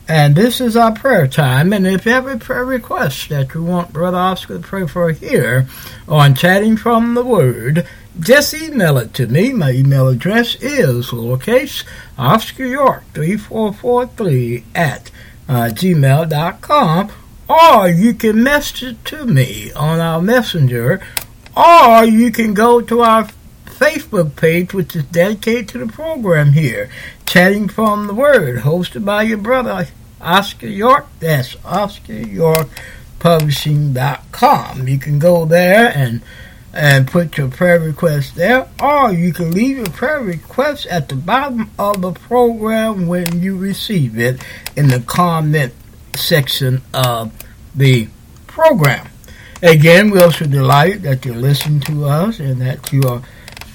And 0.05 0.35
this 0.35 0.59
is 0.59 0.75
our 0.75 0.91
prayer 0.91 1.29
time. 1.29 1.71
And 1.71 1.87
if 1.87 2.05
you 2.05 2.11
have 2.11 2.27
a 2.27 2.35
prayer 2.35 2.65
request 2.65 3.29
that 3.29 3.53
you 3.53 3.63
want 3.63 3.93
Brother 3.93 4.17
Oscar 4.17 4.57
to 4.57 4.59
pray 4.59 4.85
for 4.85 5.11
here 5.11 5.65
on 6.09 6.35
Chatting 6.35 6.75
from 6.75 7.13
the 7.13 7.23
Word, 7.23 7.87
just 8.19 8.53
email 8.53 8.97
it 8.97 9.13
to 9.13 9.25
me. 9.25 9.53
My 9.53 9.71
email 9.71 10.09
address 10.09 10.55
is 10.55 11.11
lowercase 11.11 11.85
Oscar 12.17 12.65
York 12.65 13.05
3443 13.13 14.65
at 14.75 15.09
uh, 15.47 15.69
gmail.com 15.71 17.11
or 17.47 17.87
you 17.87 18.13
can 18.13 18.43
message 18.43 18.97
to 19.05 19.25
me 19.25 19.71
on 19.73 19.99
our 19.99 20.21
messenger, 20.21 21.01
or 21.55 22.03
you 22.03 22.31
can 22.31 22.53
go 22.53 22.81
to 22.81 23.01
our 23.01 23.29
Facebook 23.65 24.35
page, 24.35 24.73
which 24.73 24.95
is 24.95 25.03
dedicated 25.05 25.69
to 25.69 25.77
the 25.79 25.87
program 25.87 26.53
here, 26.53 26.89
Chatting 27.25 27.67
from 27.67 28.07
the 28.07 28.13
Word, 28.13 28.61
hosted 28.61 29.03
by 29.03 29.23
your 29.23 29.37
brother 29.37 29.87
Oscar 30.21 30.67
York. 30.67 31.07
That's 31.19 31.55
Oscar 31.65 32.13
York 32.13 32.67
Publishing.com. 33.19 34.87
You 34.87 34.99
can 34.99 35.19
go 35.19 35.45
there 35.45 35.91
and 35.95 36.21
and 36.75 37.07
put 37.07 37.37
your 37.37 37.47
prayer 37.47 37.79
request 37.79 38.35
there, 38.35 38.67
or 38.83 39.11
you 39.11 39.31
can 39.31 39.51
leave 39.51 39.77
your 39.77 39.85
prayer 39.87 40.19
request 40.19 40.85
at 40.87 41.07
the 41.07 41.15
bottom 41.15 41.71
of 41.79 42.01
the 42.01 42.11
program 42.11 43.07
when 43.07 43.41
you 43.41 43.57
receive 43.57 44.19
it 44.19 44.43
in 44.75 44.89
the 44.89 44.99
comment 44.99 45.73
section 46.15 46.81
of 46.93 47.31
the 47.73 48.09
program. 48.45 49.07
Again, 49.65 50.11
we're 50.11 50.23
also 50.23 50.45
delighted 50.45 51.01
that 51.03 51.25
you 51.25 51.33
listen 51.33 51.79
to 51.81 52.05
us 52.05 52.39
and 52.39 52.61
that 52.61 52.93
you 52.93 53.01
are, 53.01 53.23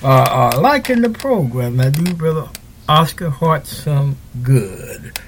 uh, 0.04 0.52
are 0.52 0.60
liking 0.60 1.00
the 1.00 1.10
program. 1.10 1.80
I 1.80 1.90
do, 1.90 2.14
Brother 2.14 2.48
Oscar 2.88 3.28
Hart, 3.28 3.66
some 3.66 4.16
good. 4.40 5.18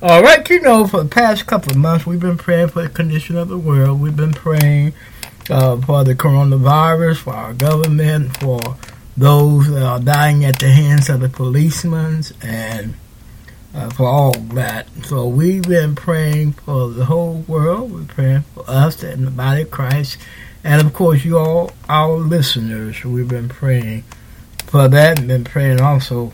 All 0.00 0.22
right, 0.22 0.48
you 0.48 0.60
know, 0.60 0.86
for 0.86 1.02
the 1.02 1.08
past 1.08 1.46
couple 1.46 1.72
of 1.72 1.78
months, 1.78 2.06
we've 2.06 2.20
been 2.20 2.38
praying 2.38 2.68
for 2.68 2.82
the 2.82 2.90
condition 2.90 3.36
of 3.36 3.48
the 3.48 3.58
world. 3.58 4.00
We've 4.00 4.14
been 4.14 4.32
praying 4.32 4.92
uh, 5.50 5.80
for 5.80 6.04
the 6.04 6.14
coronavirus, 6.14 7.16
for 7.16 7.34
our 7.34 7.52
government, 7.52 8.36
for 8.36 8.60
those 9.16 9.68
that 9.68 9.82
are 9.82 9.98
dying 9.98 10.44
at 10.44 10.60
the 10.60 10.68
hands 10.68 11.08
of 11.08 11.22
the 11.22 11.28
policemen, 11.28 12.22
and 12.40 12.94
uh, 13.74 13.90
for 13.90 14.06
all 14.06 14.32
that. 14.32 14.86
So 15.04 15.26
we've 15.26 15.62
been 15.62 15.94
praying 15.94 16.52
for 16.52 16.88
the 16.88 17.06
whole 17.06 17.44
world. 17.48 17.92
We're 17.92 18.04
praying 18.04 18.42
for 18.54 18.64
us 18.68 19.02
and 19.02 19.26
the 19.26 19.30
body 19.30 19.62
of 19.62 19.70
Christ, 19.70 20.18
and 20.62 20.80
of 20.80 20.94
course, 20.94 21.24
you 21.24 21.38
all, 21.38 21.72
our 21.88 22.16
listeners. 22.16 23.04
We've 23.04 23.28
been 23.28 23.48
praying 23.48 24.04
for 24.66 24.88
that, 24.88 25.18
and 25.18 25.28
been 25.28 25.44
praying 25.44 25.80
also 25.80 26.32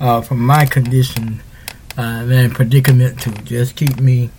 uh, 0.00 0.20
for 0.22 0.34
my 0.34 0.64
condition 0.64 1.42
uh, 1.98 2.26
and 2.28 2.54
predicament 2.54 3.20
to 3.22 3.32
just 3.42 3.76
keep 3.76 4.00
me 4.00 4.30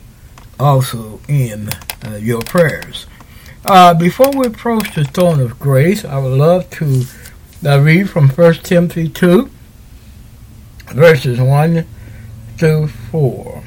also 0.60 1.20
in 1.28 1.70
uh, 2.06 2.16
your 2.16 2.42
prayers. 2.42 3.06
Uh, 3.66 3.94
before 3.94 4.32
we 4.32 4.48
approach 4.48 4.96
the 4.96 5.04
throne 5.04 5.40
of 5.40 5.60
grace, 5.60 6.06
I 6.06 6.18
would 6.18 6.38
love 6.38 6.70
to 6.72 7.04
uh, 7.66 7.80
read 7.82 8.10
from 8.10 8.30
1 8.30 8.54
Timothy 8.56 9.10
2, 9.10 9.50
verses 10.94 11.40
1 11.40 11.86
to 12.58 12.88
4. 12.88 13.64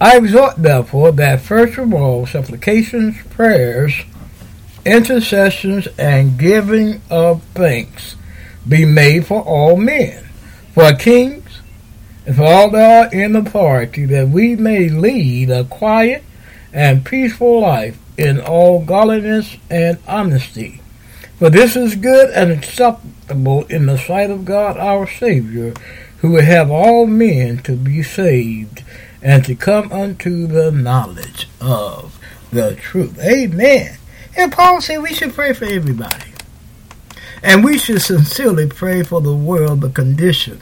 I 0.00 0.18
exhort, 0.18 0.56
therefore, 0.56 1.12
that 1.12 1.40
first 1.40 1.78
of 1.78 1.94
all, 1.94 2.26
supplications, 2.26 3.16
prayers, 3.30 3.94
intercessions, 4.84 5.88
and 5.98 6.38
giving 6.38 7.00
of 7.10 7.42
thanks 7.54 8.16
be 8.68 8.84
made 8.84 9.26
for 9.26 9.40
all 9.42 9.76
men, 9.76 10.24
for 10.72 10.92
kings, 10.94 11.60
and 12.26 12.36
for 12.36 12.44
all 12.44 12.70
that 12.70 13.14
are 13.14 13.18
in 13.18 13.36
authority, 13.36 14.04
that 14.04 14.28
we 14.28 14.54
may 14.56 14.88
lead 14.88 15.50
a 15.50 15.64
quiet 15.64 16.24
and 16.72 17.04
peaceful 17.04 17.60
life 17.60 17.98
in 18.18 18.40
all 18.40 18.84
godliness 18.84 19.56
and 19.70 19.98
honesty. 20.06 20.82
For 21.38 21.50
this 21.50 21.76
is 21.76 21.96
good 21.96 22.30
and 22.30 22.50
acceptable 22.50 23.64
in 23.66 23.86
the 23.86 23.98
sight 23.98 24.30
of 24.30 24.44
God 24.44 24.76
our 24.76 25.06
Savior, 25.06 25.74
who 26.26 26.32
will 26.32 26.42
have 26.42 26.72
all 26.72 27.06
men 27.06 27.58
to 27.58 27.76
be 27.76 28.02
saved 28.02 28.82
and 29.22 29.44
to 29.44 29.54
come 29.54 29.92
unto 29.92 30.46
the 30.48 30.72
knowledge 30.72 31.48
of 31.60 32.18
the 32.50 32.74
truth. 32.74 33.16
Amen. 33.20 33.96
And 34.36 34.50
Paul 34.50 34.80
said 34.80 34.98
we 34.98 35.14
should 35.14 35.34
pray 35.34 35.52
for 35.52 35.66
everybody. 35.66 36.32
And 37.44 37.62
we 37.62 37.78
should 37.78 38.02
sincerely 38.02 38.66
pray 38.66 39.04
for 39.04 39.20
the 39.20 39.34
world, 39.34 39.82
the 39.82 39.88
condition 39.88 40.60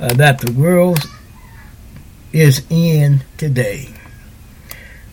uh, 0.00 0.14
that 0.14 0.40
the 0.40 0.50
world 0.50 1.08
is 2.32 2.66
in 2.68 3.22
today. 3.36 3.94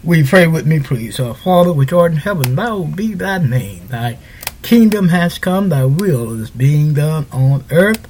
We 0.04 0.24
pray 0.24 0.48
with 0.48 0.66
me, 0.66 0.80
please? 0.80 1.20
Our 1.20 1.36
Father, 1.36 1.72
which 1.72 1.94
art 1.94 2.14
in 2.14 2.18
heaven, 2.18 2.56
thou 2.56 2.86
be 2.86 3.14
thy 3.14 3.38
name. 3.38 3.88
Thy 3.88 4.18
kingdom 4.64 5.10
has 5.10 5.38
come, 5.38 5.70
thy 5.70 5.86
will 5.86 6.42
is 6.42 6.50
being 6.50 6.96
done 6.96 7.28
on 7.32 7.66
earth 7.70 8.08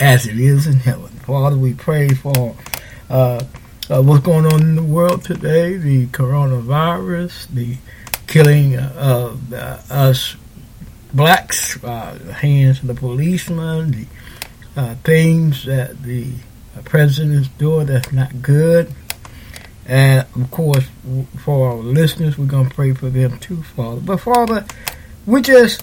as 0.00 0.26
it 0.26 0.38
is 0.38 0.66
in 0.66 0.74
heaven. 0.74 1.08
Father, 1.08 1.56
we 1.56 1.74
pray 1.74 2.08
for 2.08 2.56
uh, 3.10 3.42
uh, 3.90 4.02
what's 4.02 4.24
going 4.24 4.46
on 4.46 4.60
in 4.60 4.76
the 4.76 4.82
world 4.82 5.24
today, 5.24 5.76
the 5.76 6.06
coronavirus, 6.08 7.48
the 7.48 7.76
killing 8.26 8.76
of 8.76 9.52
uh, 9.52 9.78
us 9.90 10.36
blacks, 11.12 11.82
uh, 11.82 12.18
the 12.22 12.32
hands 12.32 12.80
of 12.80 12.86
the 12.86 12.94
policemen, 12.94 13.90
the 13.90 14.06
uh, 14.76 14.94
things 14.96 15.64
that 15.64 16.02
the 16.02 16.32
president 16.84 17.34
is 17.34 17.48
doing 17.48 17.86
that's 17.86 18.12
not 18.12 18.42
good. 18.42 18.92
And 19.86 20.26
of 20.36 20.50
course, 20.50 20.86
for 21.38 21.70
our 21.70 21.76
listeners, 21.76 22.36
we're 22.36 22.44
going 22.44 22.68
to 22.68 22.74
pray 22.74 22.92
for 22.92 23.08
them 23.08 23.38
too, 23.38 23.62
Father. 23.62 24.00
But 24.00 24.18
Father, 24.18 24.66
we 25.26 25.40
just 25.40 25.82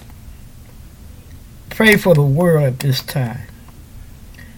pray 1.70 1.96
for 1.96 2.14
the 2.14 2.22
world 2.22 2.64
at 2.64 2.78
this 2.78 3.02
time. 3.02 3.40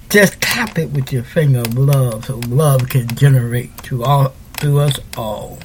Just 0.09 0.41
tap 0.41 0.79
it 0.79 0.91
with 0.91 1.13
your 1.13 1.23
finger 1.23 1.61
of 1.61 1.77
love 1.77 2.25
so 2.25 2.37
love 2.49 2.89
can 2.89 3.09
generate 3.09 3.77
to 3.85 4.05
all 4.05 4.33
to 4.61 4.81
us 4.81 4.99
all. 5.19 5.59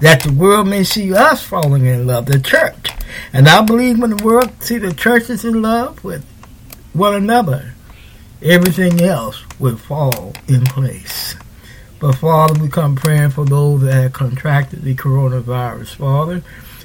That 0.00 0.22
the 0.22 0.32
world 0.32 0.68
may 0.68 0.84
see 0.84 1.14
us 1.14 1.42
falling 1.42 1.86
in 1.86 2.06
love, 2.06 2.26
the 2.26 2.38
church. 2.38 2.90
And 3.32 3.48
I 3.48 3.62
believe 3.62 3.98
when 3.98 4.14
the 4.14 4.24
world 4.24 4.62
see 4.62 4.76
the 4.76 4.92
church 4.92 5.30
is 5.30 5.44
in 5.44 5.62
love 5.62 6.04
with 6.04 6.24
one 6.92 7.14
another, 7.14 7.72
everything 8.42 9.00
else 9.00 9.42
will 9.58 9.78
fall 9.78 10.34
in 10.48 10.64
place. 10.64 11.34
But 11.98 12.16
Father, 12.16 12.60
we 12.60 12.68
come 12.68 12.94
praying 12.94 13.30
for 13.30 13.46
those 13.46 13.80
that 13.82 13.94
have 13.94 14.12
contracted 14.12 14.82
the 14.82 14.94
coronavirus. 14.94 15.94
Father, 15.94 16.42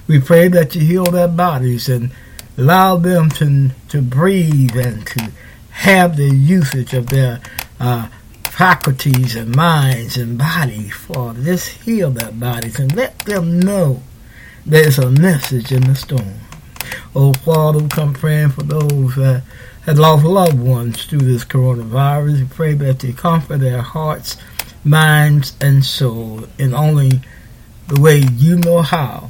we 0.07 0.21
pray 0.21 0.47
that 0.47 0.73
you 0.73 0.81
heal 0.81 1.03
their 1.05 1.27
bodies 1.27 1.89
and 1.89 2.11
allow 2.57 2.95
them 2.95 3.29
to, 3.31 3.71
to 3.89 4.01
breathe 4.01 4.77
and 4.77 5.05
to 5.07 5.31
have 5.71 6.17
the 6.17 6.29
usage 6.29 6.93
of 6.93 7.07
their 7.07 7.41
uh, 7.79 8.07
faculties 8.43 9.35
and 9.35 9.55
minds 9.55 10.17
and 10.17 10.37
bodies. 10.37 10.93
for 10.93 11.33
this 11.33 11.67
heal 11.67 12.11
their 12.11 12.31
bodies 12.31 12.79
and 12.79 12.95
let 12.95 13.17
them 13.19 13.59
know 13.59 14.01
there's 14.65 14.99
a 14.99 15.09
message 15.09 15.71
in 15.71 15.81
the 15.83 15.95
storm. 15.95 16.35
Oh, 17.15 17.33
Father, 17.33 17.87
come 17.87 18.13
praying 18.13 18.51
for 18.51 18.63
those 18.63 19.15
that 19.15 19.43
had 19.85 19.97
lost 19.97 20.23
loved 20.23 20.59
ones 20.59 21.05
through 21.05 21.19
this 21.19 21.43
coronavirus. 21.43 22.41
We 22.41 22.45
pray 22.45 22.73
that 22.75 23.03
you 23.03 23.13
comfort 23.13 23.57
their 23.57 23.81
hearts 23.81 24.37
minds, 24.83 25.55
and 25.61 25.83
soul 25.85 26.45
in 26.57 26.73
only 26.73 27.21
the 27.87 27.99
way 27.99 28.17
you 28.17 28.57
know 28.57 28.81
how 28.81 29.29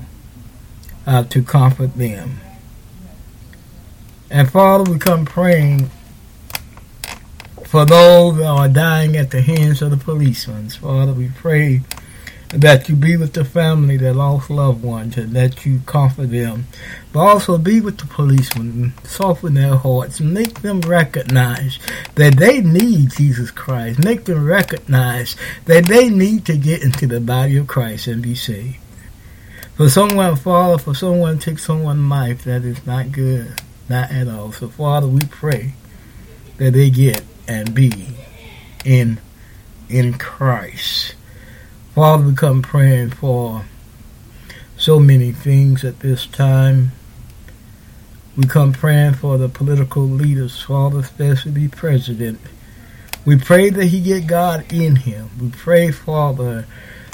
uh, 1.06 1.24
to 1.26 1.44
comfort 1.44 1.96
them. 1.96 2.40
And 4.30 4.50
Father, 4.50 4.90
we 4.90 4.98
come 4.98 5.26
praying 5.26 5.90
for 7.72 7.86
those 7.86 8.36
that 8.36 8.48
are 8.48 8.68
dying 8.68 9.16
at 9.16 9.32
the 9.32 9.42
hands 9.42 9.82
of 9.82 9.92
the 9.92 9.96
policemen. 9.96 10.68
Father, 10.68 11.14
we 11.14 11.30
pray 11.30 11.80
that 12.50 12.90
you 12.90 12.98
be 12.98 13.16
with 13.16 13.32
the 13.32 13.46
family 13.46 13.96
that 13.96 14.14
lost 14.14 14.50
loved 14.50 14.84
ones 14.84 15.16
and 15.16 15.34
that 15.38 15.66
you 15.66 15.80
comfort 15.86 16.32
them. 16.32 16.66
But 17.14 17.22
also 17.22 17.58
be 17.58 17.80
with 17.80 17.98
the 17.98 18.08
policemen, 18.08 18.92
soften 19.06 19.54
their 19.54 19.78
hearts, 19.78 20.20
make 20.20 20.60
them 20.60 20.82
recognize 20.82 21.80
that 22.16 22.36
they 22.36 22.60
need 22.60 23.12
Jesus 23.12 23.52
Christ. 23.52 24.04
Make 24.04 24.26
them 24.26 24.44
recognize 24.44 25.38
that 25.64 25.86
they 25.86 26.10
need 26.10 26.46
to 26.48 26.58
get 26.58 26.84
into 26.84 27.08
the 27.08 27.22
body 27.22 27.56
of 27.56 27.68
Christ 27.68 28.06
and 28.06 28.22
be 28.22 28.36
saved. 28.36 28.80
For 29.78 29.88
someone, 29.88 30.36
Father, 30.36 30.78
for 30.78 30.94
someone 30.94 31.40
to 31.40 31.52
take 31.52 31.60
someone's 31.60 32.10
life, 32.10 32.44
that 32.44 32.66
is 32.66 32.86
not 32.86 33.14
good, 33.14 33.62
not 33.88 34.12
at 34.12 34.28
all. 34.28 34.52
So, 34.52 34.68
Father, 34.68 35.08
we 35.08 35.22
pray 35.22 35.76
that 36.58 36.74
they 36.74 36.90
get 36.90 37.24
and 37.52 37.74
be 37.74 38.08
in 38.86 39.20
in 39.90 40.14
Christ. 40.14 41.16
Father, 41.94 42.26
we 42.26 42.34
come 42.34 42.62
praying 42.62 43.10
for 43.12 43.66
so 44.78 45.00
many 45.00 45.32
things 45.32 45.84
at 45.84 46.00
this 46.00 46.26
time. 46.26 46.92
We 48.38 48.46
come 48.46 48.72
praying 48.72 49.16
for 49.16 49.38
the 49.38 49.50
political 49.50 50.04
leaders, 50.04 50.62
Father, 50.62 51.00
especially 51.00 51.52
the 51.52 51.68
president. 51.68 52.40
We 53.26 53.38
pray 53.38 53.70
that 53.70 53.86
he 53.86 54.02
get 54.02 54.26
God 54.26 54.72
in 54.72 54.96
him. 54.96 55.30
We 55.40 55.50
pray, 55.50 55.92
Father, 55.92 56.66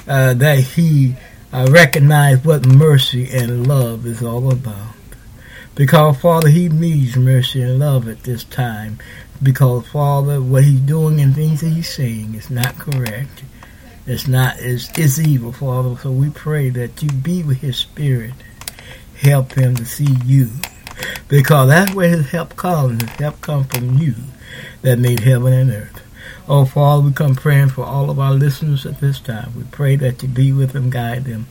uh, 0.07 0.35
that 0.35 0.59
he 0.59 1.15
uh, 1.51 1.67
recognize 1.71 2.45
what 2.45 2.65
mercy 2.65 3.29
and 3.31 3.67
love 3.67 4.05
is 4.05 4.21
all 4.21 4.51
about. 4.51 4.93
Because, 5.75 6.17
Father, 6.17 6.49
he 6.49 6.69
needs 6.69 7.17
mercy 7.17 7.61
and 7.61 7.79
love 7.79 8.07
at 8.07 8.23
this 8.23 8.43
time. 8.43 8.99
Because, 9.41 9.87
Father, 9.87 10.41
what 10.41 10.63
he's 10.63 10.79
doing 10.79 11.19
and 11.19 11.35
things 11.35 11.61
that 11.61 11.69
he's 11.69 11.89
saying 11.93 12.35
is 12.35 12.49
not 12.49 12.77
correct. 12.79 13.43
It's 14.05 14.27
not 14.27 14.55
it's, 14.59 14.89
it's 14.97 15.19
evil, 15.19 15.51
Father. 15.51 15.97
So 15.97 16.11
we 16.11 16.29
pray 16.29 16.69
that 16.69 17.03
you 17.03 17.09
be 17.09 17.43
with 17.43 17.57
his 17.61 17.77
spirit. 17.77 18.33
Help 19.19 19.53
him 19.53 19.75
to 19.75 19.85
see 19.85 20.15
you. 20.25 20.49
because 21.27 21.69
that's 21.69 21.93
where 21.93 22.09
his 22.09 22.29
help 22.31 22.55
comes. 22.55 23.03
His 23.03 23.11
help 23.11 23.41
comes 23.41 23.67
from 23.67 23.97
you 23.97 24.15
that 24.81 24.99
made 24.99 25.21
heaven 25.21 25.53
and 25.53 25.71
earth. 25.71 26.01
Oh, 26.47 26.65
Father, 26.65 27.03
we 27.03 27.11
come 27.11 27.35
praying 27.35 27.69
for 27.69 27.83
all 27.83 28.09
of 28.09 28.19
our 28.19 28.33
listeners 28.33 28.85
at 28.85 29.01
this 29.01 29.19
time. 29.19 29.53
We 29.55 29.63
pray 29.63 29.97
that 29.97 30.23
you 30.23 30.29
be 30.29 30.51
with 30.53 30.71
them, 30.71 30.89
guide 30.89 31.25
them. 31.25 31.47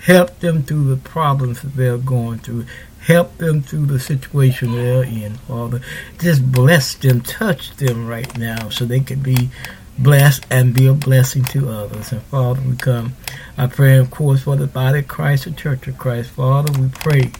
Help 0.00 0.40
them 0.40 0.64
through 0.64 0.84
the 0.84 0.96
problems 0.96 1.62
that 1.62 1.76
they're 1.76 1.96
going 1.96 2.40
through. 2.40 2.66
Help 3.06 3.38
them 3.38 3.62
through 3.62 3.86
the 3.86 3.98
situation 3.98 4.72
they're 4.72 5.02
in, 5.02 5.34
Father. 5.34 5.80
Just 6.18 6.52
bless 6.52 6.94
them, 6.94 7.20
touch 7.20 7.74
them 7.76 8.06
right 8.06 8.38
now 8.38 8.68
so 8.68 8.84
they 8.84 9.00
can 9.00 9.20
be 9.20 9.50
blessed 9.98 10.46
and 10.50 10.74
be 10.74 10.86
a 10.86 10.92
blessing 10.92 11.44
to 11.44 11.68
others. 11.68 12.12
And 12.12 12.22
Father, 12.22 12.62
we 12.62 12.76
come. 12.76 13.14
I 13.58 13.66
pray, 13.66 13.96
of 13.96 14.10
course, 14.10 14.42
for 14.42 14.56
the 14.56 14.66
body 14.66 15.00
of 15.00 15.08
Christ, 15.08 15.44
the 15.44 15.50
church 15.50 15.86
of 15.88 15.98
Christ. 15.98 16.30
Father, 16.30 16.72
we 16.80 16.88
pray 16.88 17.32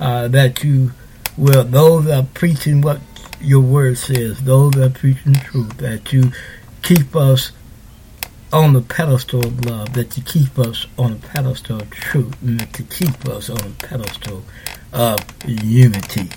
uh, 0.00 0.28
that 0.28 0.64
you 0.64 0.92
will, 1.36 1.64
those 1.64 2.06
that 2.06 2.24
are 2.24 2.28
preaching 2.34 2.80
what 2.80 3.00
your 3.40 3.60
word 3.60 3.98
says, 3.98 4.40
those 4.40 4.72
that 4.72 4.82
are 4.82 4.98
preaching 4.98 5.34
truth, 5.34 5.76
that 5.78 6.12
you 6.12 6.32
keep 6.82 7.14
us 7.14 7.52
on 8.52 8.72
the 8.72 8.80
pedestal 8.80 9.44
of 9.44 9.64
love, 9.64 9.92
that 9.94 10.16
you 10.16 10.22
keep 10.22 10.58
us 10.58 10.86
on 10.98 11.12
the 11.12 11.26
pedestal 11.28 11.80
of 11.80 11.90
truth, 11.90 12.40
and 12.42 12.60
that 12.60 12.78
you 12.78 12.84
keep 12.86 13.26
us 13.28 13.50
on 13.50 13.56
the 13.56 13.86
pedestal 13.86 14.42
of 14.96 15.20
unity. 15.46 16.30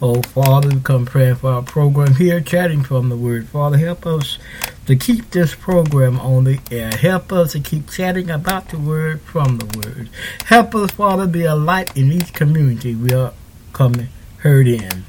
Oh, 0.00 0.22
Father, 0.22 0.68
we 0.68 0.80
come 0.80 1.06
praying 1.06 1.36
for 1.36 1.52
our 1.52 1.62
program 1.62 2.14
here, 2.14 2.40
chatting 2.40 2.82
from 2.82 3.08
the 3.08 3.16
Word. 3.16 3.48
Father, 3.48 3.76
help 3.76 4.06
us 4.06 4.38
to 4.86 4.96
keep 4.96 5.30
this 5.30 5.54
program 5.54 6.18
on 6.20 6.44
the 6.44 6.58
air. 6.70 6.90
Help 6.90 7.32
us 7.32 7.52
to 7.52 7.60
keep 7.60 7.90
chatting 7.90 8.30
about 8.30 8.70
the 8.70 8.78
Word 8.78 9.20
from 9.20 9.58
the 9.58 9.78
Word. 9.78 10.08
Help 10.46 10.74
us, 10.74 10.90
Father, 10.90 11.26
be 11.26 11.44
a 11.44 11.54
light 11.54 11.96
in 11.96 12.12
each 12.12 12.32
community 12.32 12.94
we 12.94 13.12
are 13.12 13.32
coming, 13.72 14.08
heard 14.38 14.66
in. 14.66 15.04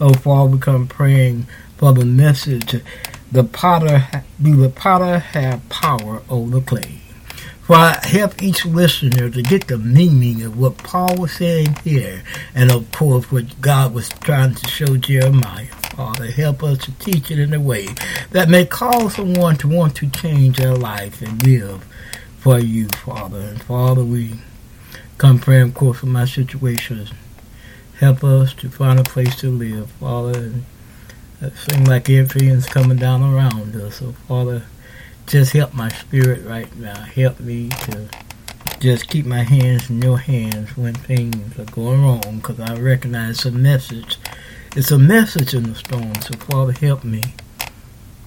Oh, 0.00 0.14
Father, 0.14 0.50
we 0.50 0.58
come 0.58 0.86
praying 0.86 1.46
for 1.76 1.92
the 1.92 2.04
message. 2.04 2.80
The 3.30 3.44
potter, 3.44 4.24
do 4.40 4.56
the 4.56 4.70
potter 4.70 5.18
have 5.18 5.68
power 5.68 6.22
over 6.28 6.58
the 6.58 6.60
clay? 6.60 7.00
For 7.68 7.76
help 7.76 8.42
each 8.42 8.64
listener 8.64 9.28
to 9.28 9.42
get 9.42 9.66
the 9.66 9.76
meaning 9.76 10.42
of 10.42 10.58
what 10.58 10.78
Paul 10.78 11.16
was 11.18 11.32
saying 11.32 11.76
here, 11.84 12.22
and 12.54 12.72
of 12.72 12.90
course 12.92 13.30
what 13.30 13.60
God 13.60 13.92
was 13.92 14.08
trying 14.08 14.54
to 14.54 14.70
show 14.70 14.96
Jeremiah. 14.96 15.66
Father, 15.94 16.30
help 16.30 16.62
us 16.62 16.78
to 16.86 16.92
teach 16.92 17.30
it 17.30 17.38
in 17.38 17.52
a 17.52 17.60
way 17.60 17.88
that 18.30 18.48
may 18.48 18.64
cause 18.64 19.16
someone 19.16 19.56
to 19.58 19.68
want 19.68 19.96
to 19.96 20.08
change 20.08 20.56
their 20.56 20.76
life 20.76 21.20
and 21.20 21.42
live 21.42 21.84
for 22.38 22.58
you, 22.58 22.88
Father. 23.04 23.38
And 23.38 23.62
Father, 23.62 24.02
we 24.02 24.40
come 25.18 25.38
praying, 25.38 25.64
of 25.64 25.74
course, 25.74 25.98
for 25.98 26.06
my 26.06 26.24
situations. 26.24 27.12
Help 28.00 28.24
us 28.24 28.54
to 28.54 28.70
find 28.70 28.98
a 28.98 29.04
place 29.04 29.36
to 29.40 29.50
live, 29.50 29.90
Father. 29.90 30.54
It 31.42 31.52
seems 31.68 31.86
like 31.86 32.08
everything's 32.08 32.64
coming 32.64 32.96
down 32.96 33.22
around 33.22 33.76
us. 33.76 33.96
So, 33.96 34.12
Father, 34.26 34.62
just 35.28 35.52
help 35.52 35.74
my 35.74 35.90
spirit 35.90 36.44
right 36.46 36.74
now. 36.76 37.02
Help 37.02 37.38
me 37.38 37.68
to 37.68 38.08
just 38.80 39.08
keep 39.08 39.26
my 39.26 39.42
hands 39.42 39.90
in 39.90 40.00
your 40.00 40.16
hands 40.16 40.74
when 40.76 40.94
things 40.94 41.58
are 41.58 41.70
going 41.70 42.02
wrong 42.02 42.38
because 42.38 42.58
I 42.58 42.74
recognize 42.76 43.44
a 43.44 43.50
message. 43.50 44.16
It's 44.74 44.90
a 44.90 44.98
message 44.98 45.52
in 45.52 45.64
the 45.64 45.74
storm. 45.74 46.14
So, 46.22 46.34
Father, 46.34 46.72
help 46.72 47.04
me. 47.04 47.22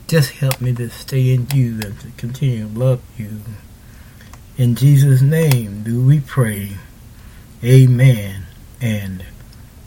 Just 0.07 0.31
help 0.33 0.61
me 0.61 0.73
to 0.75 0.89
stay 0.89 1.33
in 1.33 1.47
you 1.53 1.79
and 1.83 1.99
to 2.01 2.11
continue 2.17 2.67
to 2.67 2.79
love 2.79 3.01
you. 3.17 3.41
In 4.57 4.75
Jesus' 4.75 5.21
name 5.21 5.81
do 5.83 6.05
we 6.05 6.19
pray. 6.19 6.73
Amen 7.63 8.45
and 8.79 9.25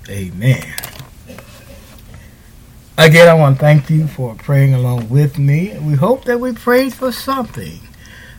amen. 0.08 0.74
Again, 2.96 3.28
I 3.28 3.34
want 3.34 3.56
to 3.56 3.60
thank 3.60 3.90
you 3.90 4.06
for 4.06 4.36
praying 4.36 4.72
along 4.72 5.08
with 5.08 5.36
me. 5.36 5.76
We 5.80 5.94
hope 5.94 6.24
that 6.26 6.38
we 6.38 6.52
prayed 6.52 6.94
for 6.94 7.10
something 7.10 7.80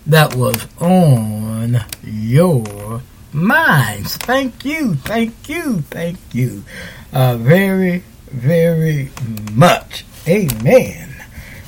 that 0.08 0.34
was 0.34 0.66
on 0.80 1.80
your 2.02 3.02
minds. 3.34 4.16
Thank 4.16 4.64
you, 4.64 4.96
thank 4.96 5.50
you, 5.50 5.82
thank 5.82 6.18
you 6.34 6.64
uh, 7.12 7.36
very, 7.36 8.04
very 8.32 9.10
much. 9.52 10.06
Amen. 10.26 11.14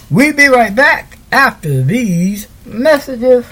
We'll 0.10 0.34
be 0.34 0.48
right 0.48 0.74
back 0.74 1.18
after 1.30 1.84
these 1.84 2.48
messages. 2.66 3.46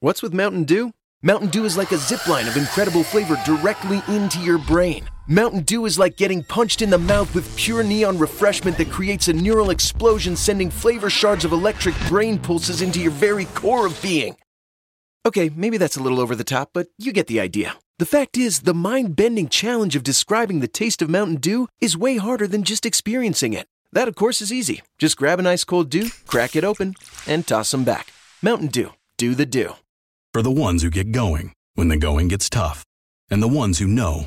What's 0.00 0.20
with 0.20 0.34
Mountain 0.34 0.64
Dew? 0.64 0.92
Mountain 1.22 1.50
Dew 1.50 1.64
is 1.64 1.76
like 1.76 1.92
a 1.92 1.96
zip 1.96 2.26
line 2.26 2.48
of 2.48 2.56
incredible 2.56 3.04
flavor 3.04 3.40
directly 3.46 4.02
into 4.08 4.40
your 4.40 4.58
brain. 4.58 5.08
Mountain 5.32 5.60
Dew 5.60 5.86
is 5.86 5.96
like 5.96 6.16
getting 6.16 6.42
punched 6.42 6.82
in 6.82 6.90
the 6.90 6.98
mouth 6.98 7.32
with 7.36 7.56
pure 7.56 7.84
neon 7.84 8.18
refreshment 8.18 8.76
that 8.78 8.90
creates 8.90 9.28
a 9.28 9.32
neural 9.32 9.70
explosion, 9.70 10.34
sending 10.34 10.70
flavor 10.70 11.08
shards 11.08 11.44
of 11.44 11.52
electric 11.52 11.94
brain 12.08 12.36
pulses 12.36 12.82
into 12.82 13.00
your 13.00 13.12
very 13.12 13.44
core 13.54 13.86
of 13.86 14.02
being. 14.02 14.36
Okay, 15.24 15.48
maybe 15.54 15.76
that's 15.76 15.96
a 15.96 16.02
little 16.02 16.18
over 16.18 16.34
the 16.34 16.42
top, 16.42 16.70
but 16.72 16.88
you 16.98 17.12
get 17.12 17.28
the 17.28 17.38
idea. 17.38 17.78
The 18.00 18.06
fact 18.06 18.36
is, 18.36 18.62
the 18.62 18.74
mind 18.74 19.14
bending 19.14 19.48
challenge 19.48 19.94
of 19.94 20.02
describing 20.02 20.58
the 20.58 20.66
taste 20.66 21.00
of 21.00 21.08
Mountain 21.08 21.36
Dew 21.36 21.68
is 21.80 21.96
way 21.96 22.16
harder 22.16 22.48
than 22.48 22.64
just 22.64 22.84
experiencing 22.84 23.52
it. 23.52 23.68
That, 23.92 24.08
of 24.08 24.16
course, 24.16 24.42
is 24.42 24.52
easy. 24.52 24.82
Just 24.98 25.16
grab 25.16 25.38
an 25.38 25.46
ice 25.46 25.62
cold 25.62 25.90
dew, 25.90 26.08
crack 26.26 26.56
it 26.56 26.64
open, 26.64 26.96
and 27.28 27.46
toss 27.46 27.70
them 27.70 27.84
back. 27.84 28.12
Mountain 28.42 28.70
Dew. 28.70 28.94
Do 29.16 29.36
the 29.36 29.46
dew. 29.46 29.74
For 30.32 30.42
the 30.42 30.50
ones 30.50 30.82
who 30.82 30.90
get 30.90 31.12
going 31.12 31.52
when 31.76 31.86
the 31.86 31.96
going 31.96 32.26
gets 32.26 32.50
tough, 32.50 32.84
and 33.30 33.40
the 33.40 33.46
ones 33.46 33.78
who 33.78 33.86
know 33.86 34.26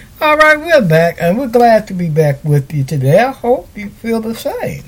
All 0.21 0.37
right, 0.37 0.59
we're 0.59 0.87
back, 0.87 1.17
and 1.19 1.39
we're 1.39 1.47
glad 1.47 1.87
to 1.87 1.95
be 1.95 2.07
back 2.07 2.43
with 2.43 2.71
you 2.71 2.83
today. 2.83 3.17
I 3.17 3.31
hope 3.31 3.75
you 3.75 3.89
feel 3.89 4.21
the 4.21 4.35
same. 4.35 4.83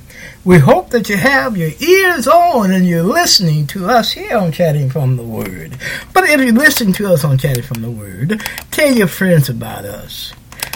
We 0.45 0.59
hope 0.59 0.91
that 0.91 1.09
you 1.09 1.17
have 1.17 1.57
your 1.57 1.71
ears 1.79 2.27
on 2.27 2.69
and 2.69 2.85
you're 2.87 3.01
listening 3.01 3.65
to 3.67 3.89
us 3.89 4.11
here 4.11 4.37
on 4.37 4.51
Chatting 4.51 4.91
from 4.91 5.17
the 5.17 5.23
Word. 5.23 5.75
But 6.13 6.25
if 6.25 6.39
you 6.39 6.51
listen 6.51 6.93
to 6.93 7.11
us 7.11 7.23
on 7.23 7.39
Chatting 7.39 7.63
from 7.63 7.81
the 7.81 7.89
Word, 7.89 8.43
tell 8.69 8.93
your 8.93 9.07
friends 9.07 9.49
about 9.49 9.85
us. 9.85 10.33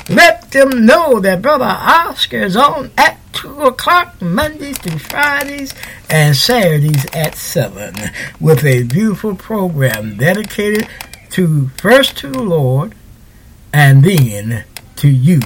Let 0.10 0.50
them 0.50 0.88
know 0.88 1.20
that 1.20 1.44
Brother 1.44 1.66
Oscar 1.66 2.38
is 2.38 2.58
on 2.58 2.90
at 2.98 3.20
2 3.34 3.62
o'clock 3.62 4.20
Mondays 4.20 4.80
through 4.80 4.98
Fridays 4.98 5.76
and 6.10 6.36
Saturdays 6.36 7.06
at 7.14 7.36
7 7.36 7.94
with 8.40 8.66
a 8.66 8.82
beautiful 8.82 9.36
program 9.36 10.18
dedicated 10.18 10.88
to 11.30 11.68
first 11.78 12.18
to 12.18 12.30
the 12.32 12.42
Lord 12.42 12.96
and 13.74 14.04
then 14.04 14.64
to 14.98 15.10
you, 15.10 15.40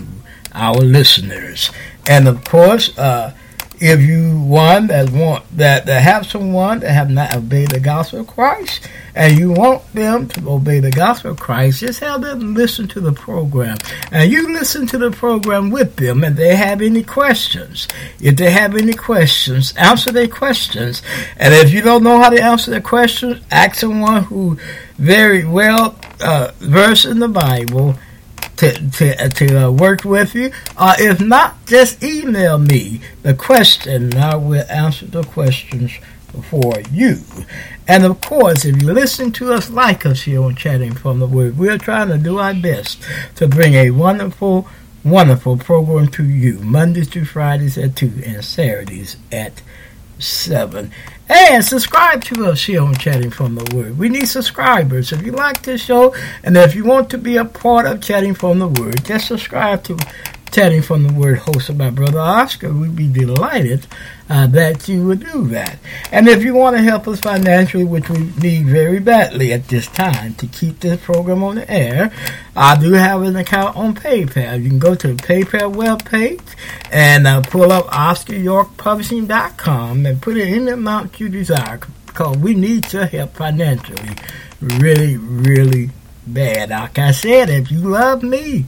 our 0.54 0.76
listeners. 0.76 1.72
And 2.08 2.28
of 2.28 2.44
course, 2.44 2.98
uh, 2.98 3.34
if 3.82 4.00
you 4.00 4.40
one 4.40 4.88
that 4.88 5.10
want 5.10 5.44
that, 5.58 5.88
that 5.88 6.04
have 6.04 6.28
someone 6.28 6.82
that 6.82 6.92
have 6.92 7.10
not 7.10 7.36
obeyed 7.36 7.72
the 7.72 7.80
gospel 7.80 8.20
of 8.20 8.28
Christ, 8.28 8.88
and 9.16 9.38
you 9.38 9.52
want 9.52 9.92
them 9.94 10.28
to 10.30 10.50
obey 10.50 10.80
the 10.80 10.92
gospel 10.92 11.32
of 11.32 11.40
Christ, 11.40 11.80
just 11.80 12.00
have 12.00 12.22
them 12.22 12.54
listen 12.54 12.88
to 12.90 13.02
the 13.02 13.12
program, 13.12 13.78
and 14.12 14.32
you 14.32 14.54
listen 14.54 14.86
to 14.88 15.00
the 15.00 15.10
program 15.10 15.72
with 15.72 15.96
them, 15.96 16.24
and 16.24 16.38
they 16.38 16.56
have 16.56 16.82
any 16.82 17.02
questions. 17.02 17.88
If 18.20 18.38
they 18.38 18.52
have 18.52 18.76
any 18.76 18.94
questions, 18.94 19.74
answer 19.76 20.12
their 20.12 20.28
questions, 20.28 21.02
and 21.38 21.52
if 21.52 21.74
you 21.74 21.82
don't 21.82 22.04
know 22.04 22.22
how 22.22 22.30
to 22.30 22.42
answer 22.42 22.70
their 22.70 22.82
questions, 22.82 23.42
ask 23.50 23.80
someone 23.80 24.26
who 24.26 24.60
very 25.00 25.44
well 25.44 26.00
uh, 26.20 26.52
versed 26.60 27.06
in 27.06 27.18
the 27.18 27.28
Bible 27.28 27.96
to, 28.62 28.92
to, 28.92 29.30
to 29.30 29.66
uh, 29.66 29.72
work 29.72 30.04
with 30.04 30.36
you. 30.36 30.52
Uh, 30.78 30.96
if 31.00 31.20
not, 31.20 31.66
just 31.66 32.04
email 32.04 32.60
me 32.60 33.02
the 33.24 33.34
question 33.34 33.92
and 33.92 34.16
I 34.16 34.36
will 34.36 34.64
answer 34.70 35.08
the 35.08 35.24
questions 35.24 35.92
for 36.44 36.74
you. 36.92 37.18
And 37.88 38.06
of 38.06 38.22
course, 38.22 38.64
if 38.64 38.80
you 38.80 38.94
listen 38.94 39.32
to 39.34 39.52
us 39.52 39.72
like 39.72 40.06
us 40.06 40.22
here 40.22 40.44
on 40.44 40.56
Chatting 40.56 40.94
from 40.94 41.20
the 41.20 41.26
Word, 41.26 41.58
we're 41.58 41.80
trying 41.80 42.10
to 42.10 42.20
do 42.20 42.38
our 42.38 42.54
best 42.54 43.04
to 43.38 43.48
bring 43.48 43.74
a 43.74 43.90
wonderful, 43.90 44.68
wonderful 45.04 45.58
program 45.58 46.08
to 46.10 46.24
you 46.24 46.60
Mondays 46.60 47.10
through 47.10 47.26
Fridays 47.26 47.80
at 47.80 47.96
2 47.96 48.22
and 48.28 48.46
Saturdays 48.46 49.18
at 49.32 49.64
7. 50.22 50.92
And 51.30 51.64
subscribe 51.64 52.24
to 52.26 52.46
us 52.48 52.66
here 52.66 52.82
on 52.82 52.96
Chatting 52.96 53.30
from 53.30 53.56
the 53.56 53.76
Word. 53.76 53.98
We 53.98 54.10
need 54.10 54.28
subscribers. 54.28 55.12
If 55.12 55.22
you 55.26 55.32
like 55.32 55.62
this 55.62 55.82
show 55.82 56.14
and 56.44 56.58
if 56.58 56.76
you 56.76 56.84
want 56.84 57.10
to 57.12 57.18
be 57.18 57.38
a 57.38 57.46
part 57.46 57.86
of 57.86 58.02
Chatting 58.02 58.34
from 58.34 58.60
the 58.60 58.68
Word, 58.68 59.06
just 59.06 59.28
subscribe 59.28 59.84
to 59.86 59.98
chatting 60.52 60.82
from 60.82 61.04
the 61.04 61.14
word 61.14 61.40
hosted 61.40 61.78
by 61.78 61.90
Brother 61.90 62.20
Oscar. 62.20 62.74
We'd 62.74 62.96
be 62.96 63.08
delighted 63.08 63.88
uh, 64.30 64.48
that 64.48 64.88
you 64.88 65.06
would 65.08 65.22
do 65.22 65.48
that. 65.48 65.80
And 66.12 66.28
if 66.28 66.44
you 66.44 66.54
want 66.54 66.76
to 66.76 66.82
help 66.82 67.08
us 67.08 67.20
financially, 67.20 67.84
which 67.84 68.10
we 68.10 68.32
need 68.42 68.66
very 68.66 69.00
badly 69.00 69.54
at 69.54 69.68
this 69.70 69.88
time 69.88 70.36
to 70.36 70.46
keep 70.48 70.82
this 70.82 71.02
program 71.02 71.44
on 71.44 71.56
the 71.56 71.72
air, 71.72 72.12
I 72.56 72.80
do 72.80 72.94
have 72.94 73.22
an 73.22 73.36
account 73.36 73.78
on 73.78 73.96
PayPal. 73.96 74.62
You 74.62 74.70
can 74.70 74.80
go 74.80 74.96
to 74.96 75.14
the 75.14 75.24
PayPal 75.24 75.74
webpage 75.74 76.42
and 76.92 77.28
uh, 77.28 77.42
pull 77.42 77.72
up 77.72 77.86
OscarYorkPublishing.com 77.88 80.06
and 80.06 80.22
put 80.22 80.38
in 80.38 80.66
the 80.66 80.74
amount 80.74 81.20
you 81.20 81.30
desire 81.30 81.80
because 82.06 82.38
we 82.38 82.54
need 82.54 82.92
your 82.92 83.06
help 83.06 83.34
financially 83.34 84.16
really, 84.62 85.18
really 85.18 85.90
bad. 86.28 86.70
Like 86.70 87.00
I 87.00 87.12
said, 87.12 87.50
if 87.50 87.72
you 87.72 87.80
love 87.80 88.24
me, 88.24 88.66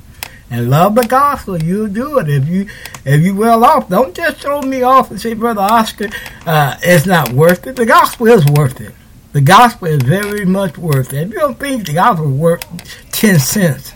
and 0.54 0.70
love 0.70 0.94
the 0.94 1.04
gospel, 1.04 1.62
you'll 1.62 1.88
do 1.88 2.20
it. 2.20 2.30
If 2.30 2.48
you 2.48 2.68
if 3.06 3.22
you 3.22 3.36
well 3.36 3.66
off, 3.66 3.90
don't 3.90 4.16
just 4.16 4.38
throw 4.38 4.62
me 4.62 4.84
off 4.84 5.10
and 5.10 5.20
say, 5.20 5.34
Brother 5.34 5.62
Oscar, 5.62 6.10
uh, 6.46 6.78
it's 6.84 7.08
not 7.08 7.34
worth 7.34 7.66
it. 7.66 7.76
The 7.76 7.88
gospel 7.88 8.28
is 8.28 8.46
worth 8.46 8.80
it. 8.80 8.94
The 9.32 9.42
gospel 9.42 9.88
is 9.88 10.04
very 10.04 10.46
much 10.46 10.78
worth 10.78 11.12
it. 11.12 11.28
If 11.28 11.34
you 11.34 11.40
don't 11.40 11.60
think 11.60 11.88
the 11.88 11.94
gospel 11.94 12.32
is 12.32 12.40
worth 12.40 13.12
ten 13.12 13.40
cents 13.40 13.94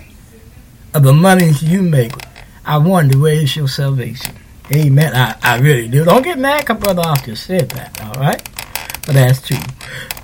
of 0.96 1.04
the 1.04 1.14
money 1.14 1.52
you 1.62 1.84
make, 1.84 2.14
I 2.66 2.78
wonder 2.80 3.20
where 3.20 3.36
is 3.36 3.56
your 3.56 3.68
salvation. 3.68 4.36
Amen. 4.76 5.14
I, 5.14 5.36
I 5.44 5.60
really 5.60 5.88
do. 5.88 6.06
Don't 6.06 6.24
get 6.24 6.40
mad 6.40 6.62
because 6.62 6.80
Brother 6.80 7.04
Oscar 7.04 7.36
said 7.36 7.70
that, 7.70 8.02
all 8.04 8.20
right? 8.20 8.44
But 9.06 9.14
that's 9.14 9.48
true. 9.48 9.58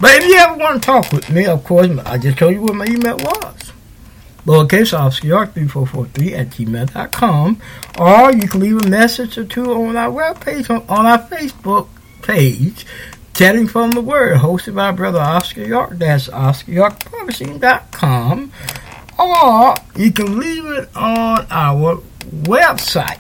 But 0.01 0.17
if 0.17 0.25
you 0.25 0.35
ever 0.35 0.57
want 0.57 0.81
to 0.81 0.85
talk 0.85 1.11
with 1.13 1.29
me, 1.29 1.45
of 1.45 1.63
course, 1.63 1.87
I 2.05 2.17
just 2.17 2.39
told 2.39 2.55
you 2.55 2.63
what 2.63 2.73
my 2.75 2.85
email 2.87 3.17
was 3.17 3.62
lowercase 4.45 4.97
oscar3443 4.97 6.37
at 6.37 6.49
gmail.com, 6.49 7.61
or 7.99 8.33
you 8.33 8.47
can 8.47 8.59
leave 8.59 8.81
a 8.81 8.89
message 8.89 9.37
or 9.37 9.45
two 9.45 9.73
on 9.73 9.95
our 9.95 10.11
webpage, 10.11 10.69
on, 10.69 10.85
on 10.89 11.05
our 11.05 11.19
Facebook 11.29 11.87
page, 12.21 12.85
Chatting 13.33 13.67
from 13.67 13.91
the 13.91 14.01
Word, 14.01 14.37
hosted 14.37 14.75
by 14.75 14.91
Brother 14.91 15.19
Oscar 15.19 15.63
York. 15.63 15.97
That's 15.97 16.27
OscarYorkPublishing.com, 16.27 18.51
or 19.17 19.75
you 19.95 20.11
can 20.11 20.37
leave 20.37 20.65
it 20.65 20.89
on 20.95 21.47
our 21.49 21.99
website. 22.29 23.17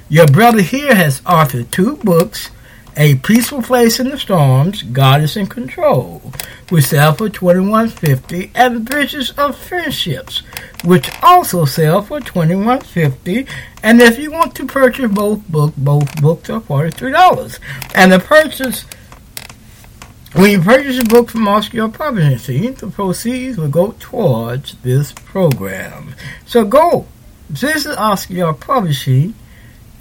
Your 0.09 0.27
brother 0.27 0.63
here 0.63 0.95
has 0.95 1.21
authored 1.23 1.71
two 1.71 1.97
books, 1.99 2.51
A 2.97 3.17
Peaceful 3.17 3.63
Place 3.63 4.01
in 4.01 4.11
the 4.11 4.19
Storms, 4.19 4.83
God 4.83 5.23
is 5.23 5.37
in 5.37 5.47
Control, 5.47 6.21
which 6.69 6.87
sell 6.87 7.15
for 7.15 7.31
twenty-one 7.31 7.89
fifty, 7.89 8.51
and 8.55 8.85
Bridges 8.85 9.31
of 9.39 9.57
Friendships, 9.57 10.43
which 10.85 11.11
also 11.23 11.65
sell 11.65 12.03
for 12.03 12.21
twenty-one 12.21 12.81
fifty. 12.81 13.47
And 13.83 14.01
if 14.01 14.19
you 14.19 14.31
want 14.31 14.55
to 14.57 14.67
purchase 14.67 15.11
both 15.11 15.49
books, 15.49 15.75
both 15.79 16.21
books 16.21 16.51
are 16.51 16.61
forty-three 16.61 17.13
dollars. 17.13 17.59
And 17.95 18.13
the 18.13 18.19
purchase 18.19 18.85
when 20.35 20.51
you 20.51 20.61
purchase 20.61 20.99
a 20.99 21.05
book 21.05 21.31
from 21.31 21.47
Oscar 21.47 21.77
York 21.77 21.93
Publishing, 21.95 22.73
the 22.75 22.87
proceeds 22.89 23.59
will 23.59 23.69
go 23.69 23.95
towards 23.99 24.77
this 24.77 25.13
program. 25.13 26.15
So 26.47 26.65
go 26.65 27.07
visit 27.49 27.99
Oscar 27.99 28.35
York 28.35 28.61
Publishing 28.61 29.35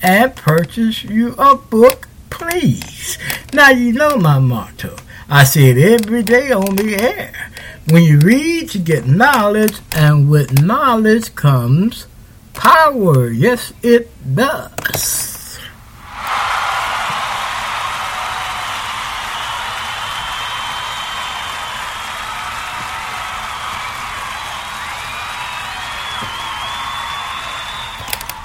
and 0.01 0.35
purchase 0.35 1.03
you 1.03 1.35
a 1.37 1.55
book, 1.55 2.07
please. 2.29 3.17
Now 3.53 3.69
you 3.69 3.91
know 3.91 4.17
my 4.17 4.39
motto. 4.39 4.95
I 5.29 5.43
say 5.43 5.69
it 5.69 5.77
every 6.01 6.23
day 6.23 6.51
on 6.51 6.75
the 6.75 6.95
air. 6.95 7.51
When 7.89 8.03
you 8.03 8.19
read, 8.19 8.73
you 8.73 8.81
get 8.81 9.05
knowledge, 9.07 9.77
and 9.95 10.29
with 10.29 10.61
knowledge 10.61 11.35
comes 11.35 12.05
power. 12.53 13.29
Yes, 13.29 13.73
it 13.81 14.09
does. 14.35 15.59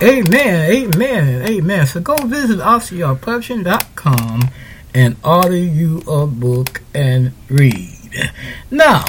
Amen, 0.02 0.70
amen, 0.70 1.48
amen. 1.48 1.86
So 1.86 2.00
go 2.00 2.16
visit 2.16 2.58
OscarYorkPublishing.com 2.58 4.40
and 4.94 5.16
order 5.24 5.56
you 5.56 6.02
a 6.06 6.26
book 6.26 6.82
and 6.94 7.32
read. 7.48 8.30
Now, 8.70 9.04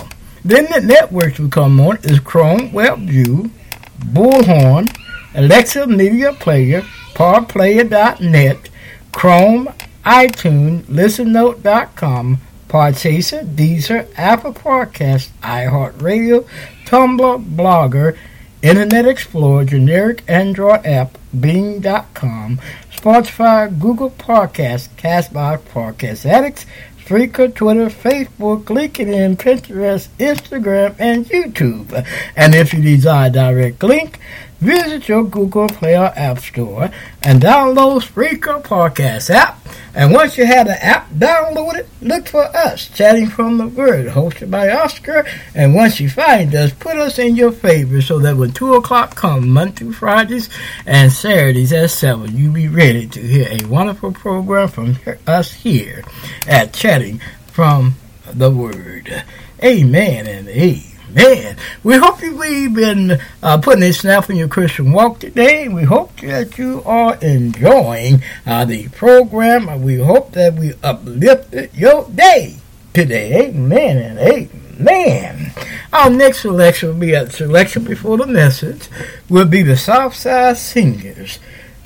then 0.46 0.68
the 0.72 0.80
networks 0.80 1.40
we 1.40 1.50
come 1.50 1.82
on 1.82 1.98
is 2.04 2.22
Chrome 2.22 2.70
WebView, 2.70 3.52
Bullhorn, 4.00 4.88
Alexa 5.36 5.88
Media 5.88 6.32
Player, 6.32 6.84
ParPlayer.net, 7.16 8.70
Chrome, 9.12 9.68
iTunes, 10.06 10.84
ListenNote.com, 10.84 12.38
Podchaser, 12.70 13.46
Deezer, 13.46 14.08
Apple 14.16 14.54
Podcasts, 14.54 15.32
iHeartRadio, 15.42 16.48
Tumblr, 16.86 17.56
Blogger, 17.56 18.18
Internet 18.62 19.06
Explorer, 19.06 19.66
generic 19.66 20.24
Android 20.28 20.86
app, 20.86 21.18
Bing.com, 21.40 22.60
Spotify, 22.92 23.80
Google 23.80 24.10
Podcasts, 24.12 24.90
Castbox, 24.98 25.60
Podcast 25.60 26.26
Addicts, 26.26 26.66
Spreaker, 27.00 27.54
Twitter, 27.54 27.86
Facebook, 27.86 28.66
LinkedIn, 28.66 29.38
Pinterest, 29.38 30.10
Instagram, 30.18 30.96
and 31.00 31.26
YouTube. 31.28 32.06
And 32.36 32.56
if 32.56 32.74
you 32.74 32.82
desire 32.82 33.30
direct 33.30 33.82
link, 33.84 34.20
visit 34.60 35.08
your 35.08 35.24
Google 35.24 35.68
Play 35.68 35.98
or 35.98 36.12
App 36.16 36.40
Store 36.40 36.90
and 37.22 37.42
download 37.42 38.02
Spreaker 38.02 38.62
Podcast 38.62 39.30
app. 39.30 39.60
And 39.94 40.14
once 40.14 40.38
you 40.38 40.46
have 40.46 40.68
the 40.68 40.84
app 40.84 41.10
downloaded, 41.10 41.88
look 42.02 42.28
for 42.28 42.44
us, 42.56 42.88
Chatting 42.90 43.30
from 43.30 43.58
the 43.58 43.68
Word, 43.68 44.08
hosted 44.08 44.52
by 44.52 44.70
Oscar. 44.70 45.26
And 45.56 45.74
once 45.74 46.00
you 46.00 46.08
find 46.08 46.54
us, 46.54 46.72
put 46.72 46.98
us 46.98 47.18
in 47.18 47.36
your 47.36 47.52
favorites 47.52 48.08
so 48.08 48.20
that 48.20 48.38
when 48.38 48.52
2 48.52 48.76
o'clock 48.76 49.16
comes, 49.16 49.48
Monday 49.48 49.74
through 49.74 49.94
Fridays 49.94 50.50
and 50.86 51.12
Saturdays 51.12 51.74
at 51.74 51.90
7, 51.90 52.38
you'll 52.38 52.54
be 52.54 52.68
ready 52.68 53.08
to 53.08 53.20
hear 53.20 53.48
a 53.50 53.66
wonderful 53.66 54.12
program 54.12 54.68
from 54.68 54.98
us 55.26 55.52
here 55.52 56.04
at 56.48 56.74
Chatting 56.74 57.20
from 57.48 57.96
the 58.32 58.52
Word. 58.52 59.24
Amen 59.64 60.28
and 60.28 60.48
amen. 60.48 60.97
Man, 61.18 61.58
we 61.84 61.98
hope 61.98 62.22
you 62.22 62.36
we've 62.36 62.76
been 62.76 63.20
uh, 63.42 63.58
putting 63.58 63.82
a 63.82 63.92
snap 63.92 64.30
in 64.30 64.36
your 64.36 64.48
Christian 64.48 64.92
walk 64.92 65.18
today. 65.18 65.68
We 65.68 65.82
hope 65.82 66.16
that 66.22 66.60
you 66.60 66.84
are 66.86 67.16
enjoying 67.16 68.22
uh, 68.46 68.66
the 68.66 68.90
program. 68.90 69.82
We 69.82 69.98
hope 69.98 70.34
that 70.34 70.54
we 70.54 70.76
uplifted 70.84 71.74
your 71.74 72.08
day 72.12 72.58
today. 72.94 73.48
Amen 73.48 73.98
and 73.98 74.20
amen. 74.20 75.54
Our 75.92 76.12
next 76.12 76.42
selection 76.42 76.90
will 76.90 77.00
be 77.00 77.14
a 77.14 77.28
selection 77.32 77.84
before 77.84 78.18
the 78.18 78.28
message. 78.28 78.88
Will 79.28 79.48
be 79.48 79.64
the 79.64 79.76
Southside 79.76 80.58
Singers. 80.58 81.40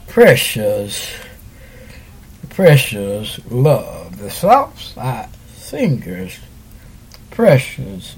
Precious, 0.10 1.10
precious 2.50 3.40
love. 3.50 4.20
The 4.20 4.30
Southside 4.30 5.30
Singers. 5.56 6.38
Precious 7.30 8.18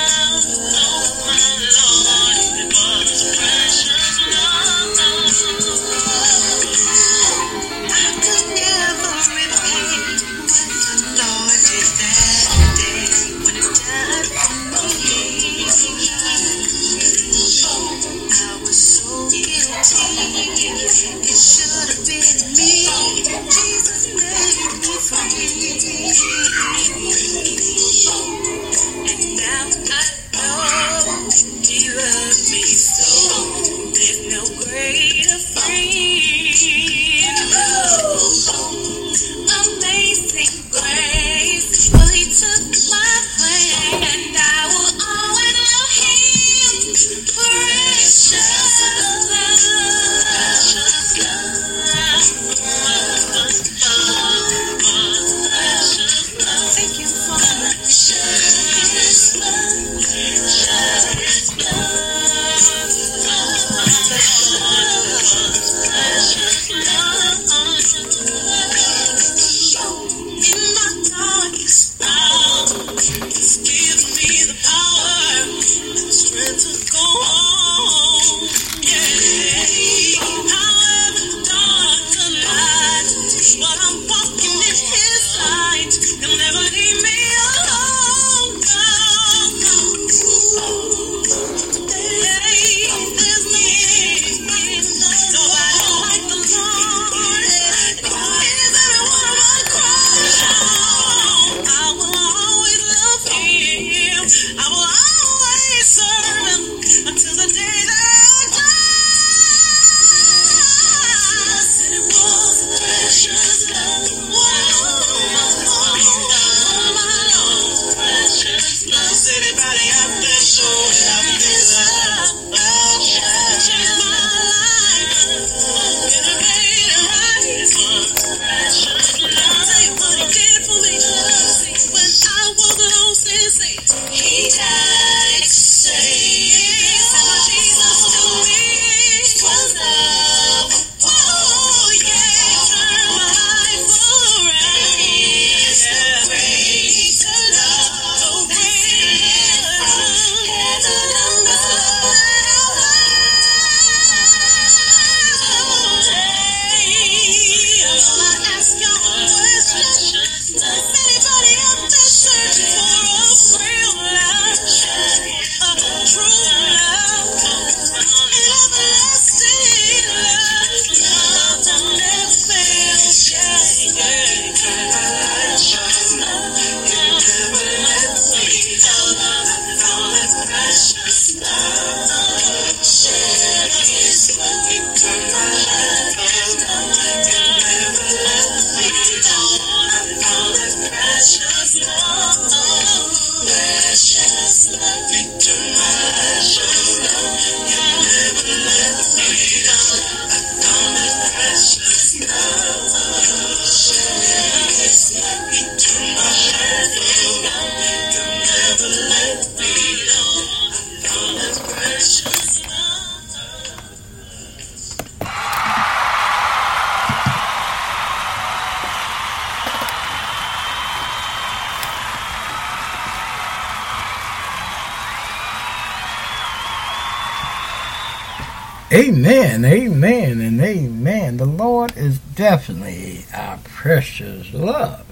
definitely 232.51 233.23
our 233.33 233.57
precious 233.63 234.53
love. 234.53 235.05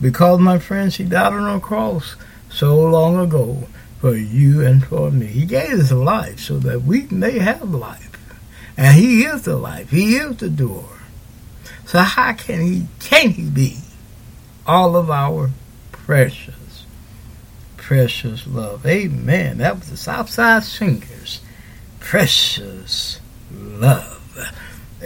Because, 0.00 0.38
my 0.38 0.60
friends, 0.60 0.94
He 0.94 1.04
died 1.04 1.32
on 1.32 1.56
a 1.56 1.58
cross 1.58 2.14
so 2.48 2.78
long 2.78 3.18
ago 3.18 3.66
for 4.00 4.14
you 4.14 4.64
and 4.64 4.84
for 4.84 5.10
me. 5.10 5.26
He 5.26 5.46
gave 5.46 5.70
His 5.70 5.90
life 5.90 6.38
so 6.38 6.58
that 6.60 6.82
we 6.82 7.08
may 7.10 7.40
have 7.40 7.74
life. 7.74 8.16
And 8.76 8.94
He 8.94 9.24
is 9.24 9.42
the 9.42 9.56
life. 9.56 9.90
He 9.90 10.14
is 10.14 10.36
the 10.36 10.48
door. 10.48 11.00
So 11.86 11.98
how 11.98 12.34
can 12.34 12.60
He, 12.60 12.86
can 13.00 13.30
He 13.30 13.50
be 13.50 13.78
all 14.64 14.94
of 14.94 15.10
our 15.10 15.50
precious, 15.90 16.84
precious 17.76 18.46
love? 18.46 18.86
Amen. 18.86 19.58
That 19.58 19.80
was 19.80 19.90
the 19.90 19.96
Southside 19.96 20.62
Singers 20.62 21.40
precious 21.98 23.18
love. 23.50 24.22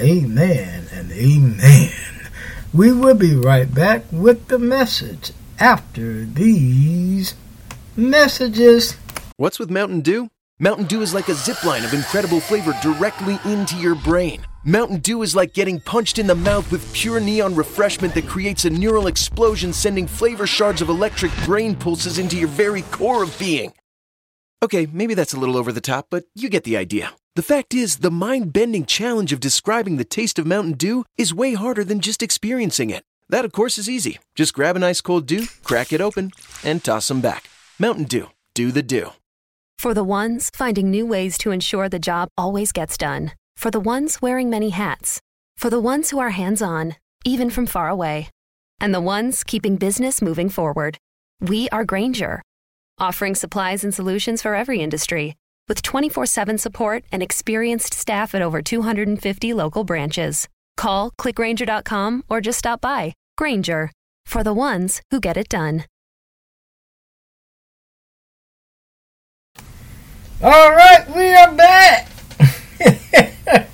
Amen 0.01 0.87
and 0.95 1.13
amen. 1.13 1.93
We 2.73 2.91
will 2.91 3.15
be 3.15 3.37
right 3.37 3.73
back 3.73 4.05
with 4.11 4.49
the 4.49 4.59
message 4.59 5.33
after 5.59 6.25
these 6.25 7.35
messages. 7.97 8.97
What's 9.37 9.59
with 9.59 9.69
Mountain 9.71 10.01
Dew? 10.01 10.31
Mountain 10.59 10.87
Dew 10.87 11.03
is 11.03 11.13
like 11.13 11.29
a 11.29 11.35
zip 11.35 11.63
line 11.65 11.85
of 11.85 11.93
incredible 11.93 12.41
flavor 12.41 12.73
directly 12.83 13.39
into 13.45 13.77
your 13.77 13.95
brain. 13.95 14.43
Mountain 14.65 15.01
Dew 15.01 15.21
is 15.21 15.37
like 15.37 15.53
getting 15.53 15.81
punched 15.81 16.19
in 16.19 16.27
the 16.27 16.35
mouth 16.35 16.73
with 16.73 16.95
pure 16.95 17.21
neon 17.21 17.55
refreshment 17.55 18.15
that 18.15 18.27
creates 18.27 18.65
a 18.65 18.71
neural 18.71 19.07
explosion, 19.07 19.71
sending 19.71 20.07
flavor 20.07 20.47
shards 20.47 20.81
of 20.81 20.89
electric 20.89 21.33
brain 21.45 21.77
pulses 21.77 22.19
into 22.19 22.39
your 22.39 22.49
very 22.49 22.83
core 22.83 23.23
of 23.23 23.39
being. 23.39 23.75
Okay, 24.63 24.87
maybe 24.91 25.13
that's 25.13 25.35
a 25.35 25.39
little 25.39 25.59
over 25.59 25.73
the 25.73 25.81
top, 25.83 26.07
but 26.09 26.25
you 26.35 26.49
get 26.49 26.65
the 26.65 26.79
idea. 26.79 27.13
The 27.37 27.43
fact 27.43 27.75
is, 27.75 27.99
the 27.99 28.11
mind 28.11 28.53
bending 28.53 28.85
challenge 28.85 29.33
of 29.33 29.39
describing 29.39 29.97
the 29.97 30.05
taste 30.05 30.41
of 30.41 30.47
Mountain 30.47 30.73
Dew 30.73 31.05
is 31.17 31.33
way 31.33 31.55
harder 31.55 31.85
than 31.85 32.01
just 32.01 32.25
experiencing 32.25 32.91
it. 32.91 33.05
That, 33.29 33.45
of 33.45 33.53
course, 33.53 33.79
is 33.79 33.89
easy. 33.89 34.19
Just 34.35 34.53
grab 34.53 34.75
an 34.75 34.83
ice 34.83 35.01
cold 35.01 35.27
dew, 35.27 35.47
crack 35.63 35.93
it 35.93 36.01
open, 36.01 36.33
and 36.65 36.83
toss 36.83 37.07
them 37.07 37.21
back. 37.21 37.49
Mountain 37.79 38.05
Dew. 38.07 38.31
Do 38.55 38.73
the 38.73 38.83
dew. 38.83 39.13
For 39.79 39.95
the 39.95 40.03
ones 40.03 40.51
finding 40.53 40.91
new 40.91 41.07
ways 41.07 41.39
to 41.39 41.53
ensure 41.53 41.89
the 41.89 42.01
job 42.01 42.29
always 42.37 42.73
gets 42.73 42.99
done. 42.99 43.33
For 43.57 43.71
the 43.71 43.79
ones 43.79 44.21
wearing 44.21 44.51
many 44.51 44.71
hats. 44.71 45.21
For 45.57 45.71
the 45.71 45.81
ones 45.81 46.11
who 46.11 46.19
are 46.19 46.31
hands 46.31 46.61
on, 46.61 46.97
even 47.25 47.49
from 47.49 47.67
far 47.67 47.89
away. 47.89 48.29
And 48.81 48.93
the 48.93 49.01
ones 49.01 49.45
keeping 49.45 49.77
business 49.77 50.21
moving 50.21 50.49
forward. 50.49 50.99
We 51.41 51.69
are 51.69 51.85
Grainger, 51.85 52.43
offering 52.99 53.37
supplies 53.37 53.85
and 53.85 53.95
solutions 53.95 54.43
for 54.43 54.57
every 54.57 54.81
industry. 54.81 55.37
With 55.71 55.83
24 55.83 56.27
7 56.27 56.59
support 56.59 57.05
and 57.13 57.23
experienced 57.23 57.95
staff 57.95 58.35
at 58.35 58.43
over 58.43 58.61
250 58.61 59.55
local 59.55 59.85
branches. 59.85 60.49
Call 60.77 61.13
clickgrainger.com 61.13 62.25
or 62.29 62.41
just 62.41 62.59
stop 62.59 62.81
by. 62.81 63.15
Grainger, 63.39 63.93
for 64.27 64.43
the 64.43 64.53
ones 64.53 65.01
who 65.13 65.21
get 65.21 65.37
it 65.37 65.49
done. 65.49 65.85
All 70.43 70.73
right, 70.73 71.09
we 71.15 71.33
are 71.35 71.55
back. 71.55 72.09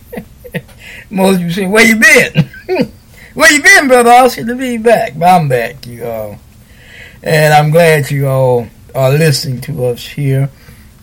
Most 1.11 1.37
of 1.37 1.41
you 1.41 1.51
say, 1.51 1.67
where 1.67 1.87
you 1.87 1.97
been? 1.97 2.51
where 3.33 3.51
you 3.51 3.63
been, 3.63 3.89
brother? 3.89 4.11
I 4.11 4.29
should 4.29 4.49
to 4.49 4.55
be 4.55 4.77
back. 4.77 5.15
But 5.17 5.29
I'm 5.31 5.49
back, 5.49 5.87
you 5.87 6.05
all. 6.05 6.39
And 7.23 7.55
I'm 7.55 7.71
glad 7.71 8.11
you 8.11 8.29
all 8.29 8.69
are 8.95 9.13
listening 9.13 9.63
to 9.63 9.87
us 9.87 10.07
here 10.07 10.51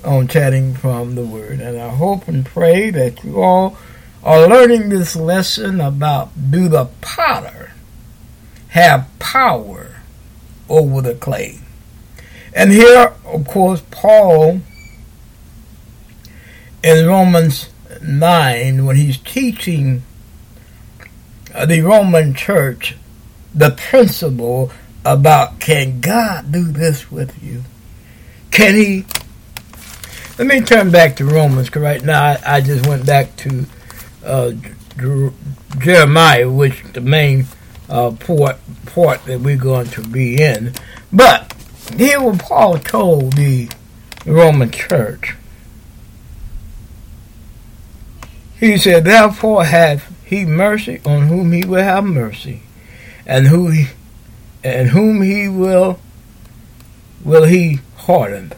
on 0.03 0.27
Chatting 0.27 0.75
from 0.75 1.15
the 1.15 1.25
Word. 1.25 1.59
And 1.59 1.79
I 1.79 1.89
hope 1.89 2.27
and 2.27 2.45
pray 2.45 2.89
that 2.89 3.23
you 3.23 3.41
all 3.41 3.77
are 4.23 4.47
learning 4.47 4.89
this 4.89 5.15
lesson 5.15 5.81
about 5.81 6.51
do 6.51 6.67
the 6.67 6.85
potter 7.01 7.71
have 8.69 9.07
power 9.19 10.01
over 10.69 11.01
the 11.01 11.15
clay. 11.15 11.59
And 12.53 12.71
here, 12.71 13.13
of 13.25 13.47
course, 13.47 13.81
Paul 13.91 14.61
in 16.83 17.07
Romans 17.07 17.69
9, 18.01 18.85
when 18.85 18.95
he's 18.95 19.17
teaching 19.17 20.03
the 21.65 21.81
Roman 21.81 22.33
church 22.33 22.95
the 23.53 23.71
principle 23.71 24.71
about 25.05 25.59
can 25.59 26.01
God 26.01 26.51
do 26.51 26.71
this 26.71 27.11
with 27.11 27.41
you? 27.43 27.63
Can 28.51 28.75
he? 28.75 29.05
Let 30.37 30.47
me 30.47 30.61
turn 30.61 30.91
back 30.91 31.15
to 31.17 31.25
Romans, 31.25 31.67
because 31.67 31.81
right 31.81 32.03
now 32.03 32.23
I, 32.23 32.39
I, 32.45 32.61
just 32.61 32.87
went 32.87 33.05
back 33.05 33.35
to 33.37 33.65
uh, 34.25 34.51
Jeremiah, 35.77 36.49
which 36.49 36.83
the 36.93 37.01
main 37.01 37.45
uh, 37.89 38.11
port, 38.11 38.57
port 38.85 39.23
that 39.25 39.41
we're 39.41 39.57
going 39.57 39.87
to 39.87 40.01
be 40.01 40.41
in. 40.41 40.73
But 41.11 41.53
here 41.95 42.21
what 42.21 42.39
Paul 42.39 42.79
told 42.79 43.33
the 43.33 43.69
Roman 44.25 44.71
church 44.71 45.35
He 48.63 48.77
said, 48.77 49.03
Therefore 49.03 49.65
hath 49.65 50.09
he 50.23 50.45
mercy 50.45 51.01
on 51.05 51.27
whom 51.27 51.51
he 51.51 51.65
will 51.65 51.83
have 51.83 52.05
mercy, 52.05 52.61
and 53.25 53.47
who 53.47 53.71
he, 53.71 53.87
and 54.63 54.91
whom 54.91 55.21
he 55.21 55.49
will 55.49 55.99
will 57.25 57.43
he 57.43 57.81
harden. 57.97 58.53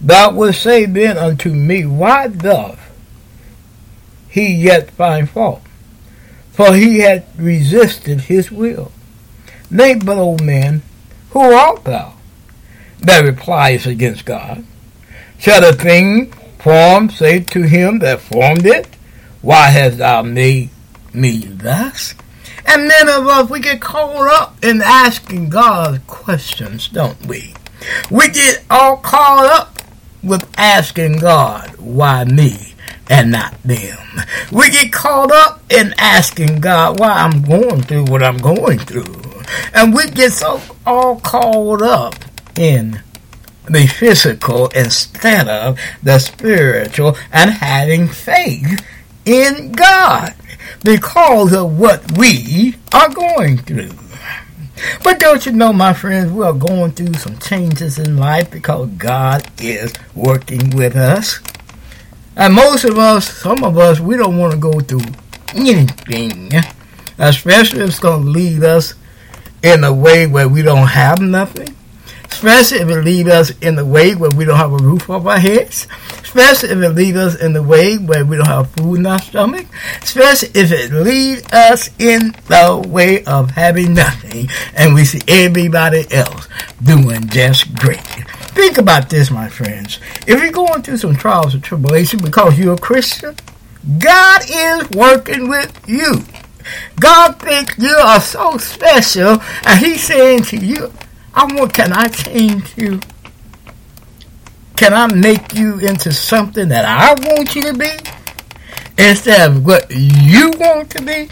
Thou 0.00 0.32
wilt 0.32 0.54
say 0.54 0.86
then 0.86 1.18
unto 1.18 1.50
me, 1.50 1.84
Why 1.84 2.28
doth 2.28 2.80
he 4.28 4.54
yet 4.54 4.90
find 4.90 5.28
fault? 5.28 5.62
For 6.52 6.74
he 6.74 7.00
had 7.00 7.26
resisted 7.36 8.22
his 8.22 8.50
will. 8.50 8.92
Nay, 9.70 9.94
but, 9.94 10.18
O 10.18 10.36
man, 10.42 10.82
who 11.30 11.40
art 11.40 11.84
thou 11.84 12.14
that 13.00 13.24
replies 13.24 13.86
against 13.86 14.24
God? 14.24 14.64
Shall 15.38 15.64
a 15.64 15.72
thing 15.72 16.32
formed 16.58 17.12
say 17.12 17.40
to 17.40 17.62
him 17.62 18.00
that 18.00 18.20
formed 18.20 18.66
it, 18.66 18.88
why 19.42 19.68
hast 19.68 19.98
thou 19.98 20.22
made 20.22 20.70
me 21.14 21.38
thus? 21.38 22.14
And 22.66 22.88
many 22.88 23.10
of 23.10 23.26
us, 23.26 23.48
we 23.48 23.60
get 23.60 23.80
caught 23.80 24.28
up 24.28 24.62
in 24.62 24.82
asking 24.82 25.48
God 25.48 26.02
questions, 26.06 26.88
don't 26.88 27.26
we? 27.26 27.54
We 28.10 28.28
get 28.28 28.64
all 28.68 28.98
caught 28.98 29.46
up 29.46 29.69
with 30.22 30.48
asking 30.56 31.18
God, 31.18 31.76
why 31.78 32.24
me 32.24 32.74
and 33.08 33.32
not 33.32 33.54
them? 33.62 33.98
We 34.52 34.70
get 34.70 34.92
caught 34.92 35.32
up 35.32 35.62
in 35.70 35.94
asking 35.98 36.60
God 36.60 36.98
why 36.98 37.10
I'm 37.10 37.42
going 37.42 37.82
through 37.82 38.04
what 38.04 38.22
I'm 38.22 38.38
going 38.38 38.78
through. 38.78 39.22
And 39.74 39.94
we 39.94 40.10
get 40.10 40.32
so 40.32 40.60
all 40.86 41.20
caught 41.20 41.82
up 41.82 42.14
in 42.56 43.00
the 43.68 43.86
physical 43.86 44.68
instead 44.68 45.48
of 45.48 45.78
the 46.02 46.18
spiritual 46.18 47.16
and 47.32 47.50
having 47.50 48.08
faith 48.08 48.84
in 49.24 49.72
God 49.72 50.34
because 50.82 51.52
of 51.52 51.78
what 51.78 52.16
we 52.16 52.74
are 52.92 53.12
going 53.12 53.58
through. 53.58 53.90
But 55.02 55.18
don't 55.18 55.44
you 55.46 55.52
know, 55.52 55.72
my 55.72 55.92
friends, 55.92 56.30
we 56.32 56.44
are 56.44 56.52
going 56.52 56.92
through 56.92 57.14
some 57.14 57.38
changes 57.38 57.98
in 57.98 58.16
life 58.16 58.50
because 58.50 58.88
God 58.90 59.46
is 59.60 59.92
working 60.14 60.70
with 60.70 60.96
us. 60.96 61.40
And 62.36 62.54
most 62.54 62.84
of 62.84 62.98
us, 62.98 63.28
some 63.28 63.64
of 63.64 63.76
us, 63.78 64.00
we 64.00 64.16
don't 64.16 64.38
want 64.38 64.52
to 64.52 64.58
go 64.58 64.80
through 64.80 65.02
anything, 65.54 66.50
especially 67.18 67.80
if 67.80 67.88
it's 67.90 67.98
going 67.98 68.22
to 68.24 68.30
lead 68.30 68.62
us 68.64 68.94
in 69.62 69.84
a 69.84 69.92
way 69.92 70.26
where 70.26 70.48
we 70.48 70.62
don't 70.62 70.86
have 70.86 71.20
nothing, 71.20 71.74
especially 72.32 72.78
if 72.78 72.88
it 72.88 73.04
leads 73.04 73.28
us 73.28 73.50
in 73.60 73.74
the 73.74 73.84
way 73.84 74.14
where 74.14 74.30
we 74.30 74.44
don't 74.44 74.56
have 74.56 74.72
a 74.72 74.76
roof 74.76 75.08
over 75.10 75.30
our 75.30 75.38
heads, 75.38 75.86
especially 76.22 76.70
if 76.70 76.78
it 76.78 76.90
leads 76.90 77.16
us 77.16 77.40
in 77.40 77.52
the 77.52 77.62
way 77.62 77.96
where 77.96 78.24
we 78.24 78.36
don't 78.36 78.46
have 78.46 78.70
food 78.70 79.00
in 79.00 79.06
our 79.06 79.20
stomach, 79.20 79.66
especially 80.02 80.48
if 80.54 80.72
it 80.72 80.92
leads 80.92 81.46
us 81.52 81.90
in 81.98 82.34
the 82.46 82.84
way 82.88 83.24
of 83.24 83.50
having 83.50 83.94
nothing 83.94 84.48
and 84.74 84.94
we 84.94 85.04
see 85.04 85.20
everybody 85.28 86.04
else 86.12 86.48
doing 86.82 87.28
just 87.28 87.74
great. 87.74 88.00
Think 88.54 88.78
about 88.78 89.08
this, 89.10 89.30
my 89.30 89.48
friends. 89.48 89.98
If 90.26 90.42
you're 90.42 90.52
going 90.52 90.82
through 90.82 90.98
some 90.98 91.16
trials 91.16 91.54
or 91.54 91.60
tribulation 91.60 92.20
because 92.22 92.58
you're 92.58 92.74
a 92.74 92.78
Christian, 92.78 93.36
God 93.98 94.42
is 94.48 94.90
working 94.90 95.48
with 95.48 95.72
you. 95.88 96.24
God 96.98 97.40
thinks 97.40 97.78
you 97.78 97.96
are 97.96 98.20
so 98.20 98.58
special, 98.58 99.40
and 99.64 99.80
He's 99.80 100.04
saying 100.04 100.42
to 100.44 100.56
you, 100.56 100.92
I 101.40 101.44
want, 101.54 101.72
can 101.72 101.90
I 101.94 102.06
change 102.08 102.76
you? 102.76 103.00
Can 104.76 104.92
I 104.92 105.06
make 105.06 105.54
you 105.54 105.78
into 105.78 106.12
something 106.12 106.68
that 106.68 106.84
I 106.84 107.14
want 107.14 107.54
you 107.54 107.72
to 107.72 107.78
be 107.78 107.90
instead 108.98 109.50
of 109.50 109.64
what 109.64 109.90
you 109.90 110.50
want 110.58 110.90
to 110.90 111.02
be? 111.02 111.30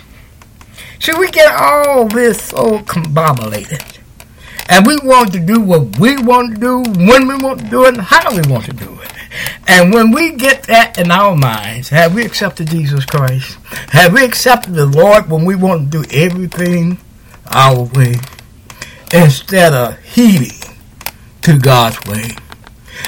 See, 0.99 1.13
we 1.13 1.31
get 1.31 1.55
all 1.55 2.09
this 2.09 2.43
so 2.43 2.79
combobulated. 2.79 3.99
And 4.71 4.87
we 4.87 4.97
want 5.03 5.35
to 5.35 5.41
do 5.41 5.61
what 5.61 5.99
we 5.99 6.17
want 6.23 6.55
to 6.55 6.59
do, 6.59 6.79
when 7.05 7.29
we 7.29 7.37
want 7.37 7.61
to 7.61 7.67
do 7.67 7.85
it, 7.85 7.99
and 7.99 8.01
how 8.01 8.35
we 8.35 8.51
want 8.51 8.65
to 8.65 8.73
do 8.73 8.99
it. 9.03 9.13
And 9.67 9.93
when 9.93 10.11
we 10.11 10.37
get 10.37 10.63
that 10.65 10.97
in 10.99 11.11
our 11.11 11.37
minds, 11.37 11.91
have 11.91 12.15
we 12.15 12.25
accepted 12.25 12.69
Jesus 12.69 13.05
Christ? 13.05 13.59
Have 13.91 14.15
we 14.15 14.25
accepted 14.25 14.73
the 14.73 14.87
Lord 14.87 15.29
when 15.29 15.45
we 15.45 15.55
want 15.55 15.93
to 15.93 16.03
do 16.03 16.09
everything 16.11 16.97
our 17.51 17.83
way 17.83 18.17
instead 19.13 19.73
of 19.73 19.99
heeding 20.01 20.77
to 21.43 21.59
God's 21.59 22.05
way? 22.07 22.31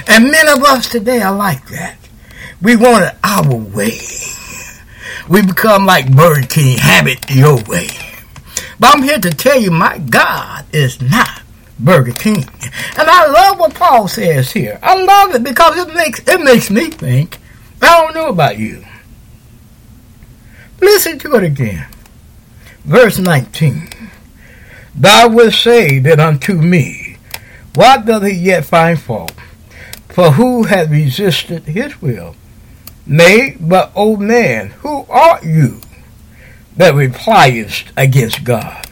And 0.06 0.30
many 0.30 0.50
of 0.50 0.62
us 0.64 0.88
today 0.88 1.20
are 1.20 1.34
like 1.34 1.68
that. 1.68 1.98
We 2.62 2.76
want 2.76 3.04
it 3.04 3.14
our 3.22 3.54
way. 3.54 3.98
We 5.28 5.42
become 5.42 5.86
like 5.86 6.14
Burger 6.14 6.46
King, 6.46 6.78
have 6.78 7.06
it 7.06 7.30
your 7.30 7.62
way. 7.64 7.88
But 8.78 8.94
I'm 8.94 9.02
here 9.02 9.18
to 9.18 9.30
tell 9.30 9.60
you, 9.60 9.70
my 9.70 9.98
God 9.98 10.64
is 10.72 11.00
not 11.00 11.42
Burger 11.78 12.12
King. 12.12 12.44
And 12.96 13.08
I 13.08 13.26
love 13.26 13.58
what 13.58 13.74
Paul 13.74 14.08
says 14.08 14.52
here. 14.52 14.78
I 14.82 15.02
love 15.02 15.34
it 15.34 15.44
because 15.44 15.76
it 15.76 15.94
makes 15.94 16.20
it 16.26 16.42
makes 16.42 16.70
me 16.70 16.90
think. 16.90 17.38
I 17.82 18.02
don't 18.02 18.14
know 18.14 18.28
about 18.28 18.58
you. 18.58 18.84
Listen 20.80 21.18
to 21.20 21.36
it 21.36 21.44
again. 21.44 21.86
Verse 22.84 23.18
19. 23.18 23.88
Thou 24.94 25.28
wilt 25.28 25.54
say 25.54 25.98
that 26.00 26.20
unto 26.20 26.54
me, 26.54 27.16
Why 27.74 27.98
doth 27.98 28.24
he 28.24 28.32
yet 28.32 28.64
find 28.64 29.00
fault? 29.00 29.32
For 30.08 30.32
who 30.32 30.64
hath 30.64 30.90
resisted 30.90 31.64
his 31.64 32.00
will? 32.02 32.34
Nay, 33.06 33.56
but, 33.60 33.92
O 33.94 34.16
man, 34.16 34.68
who 34.80 35.06
art 35.08 35.44
you 35.44 35.80
that 36.76 36.94
repliest 36.94 37.92
against 37.96 38.44
God? 38.44 38.86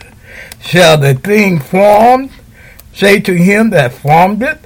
Shall 0.60 0.98
the 0.98 1.14
thing 1.14 1.60
formed 1.60 2.30
say 2.92 3.20
to 3.20 3.34
him 3.34 3.70
that 3.70 3.92
formed 3.92 4.42
it, 4.42 4.58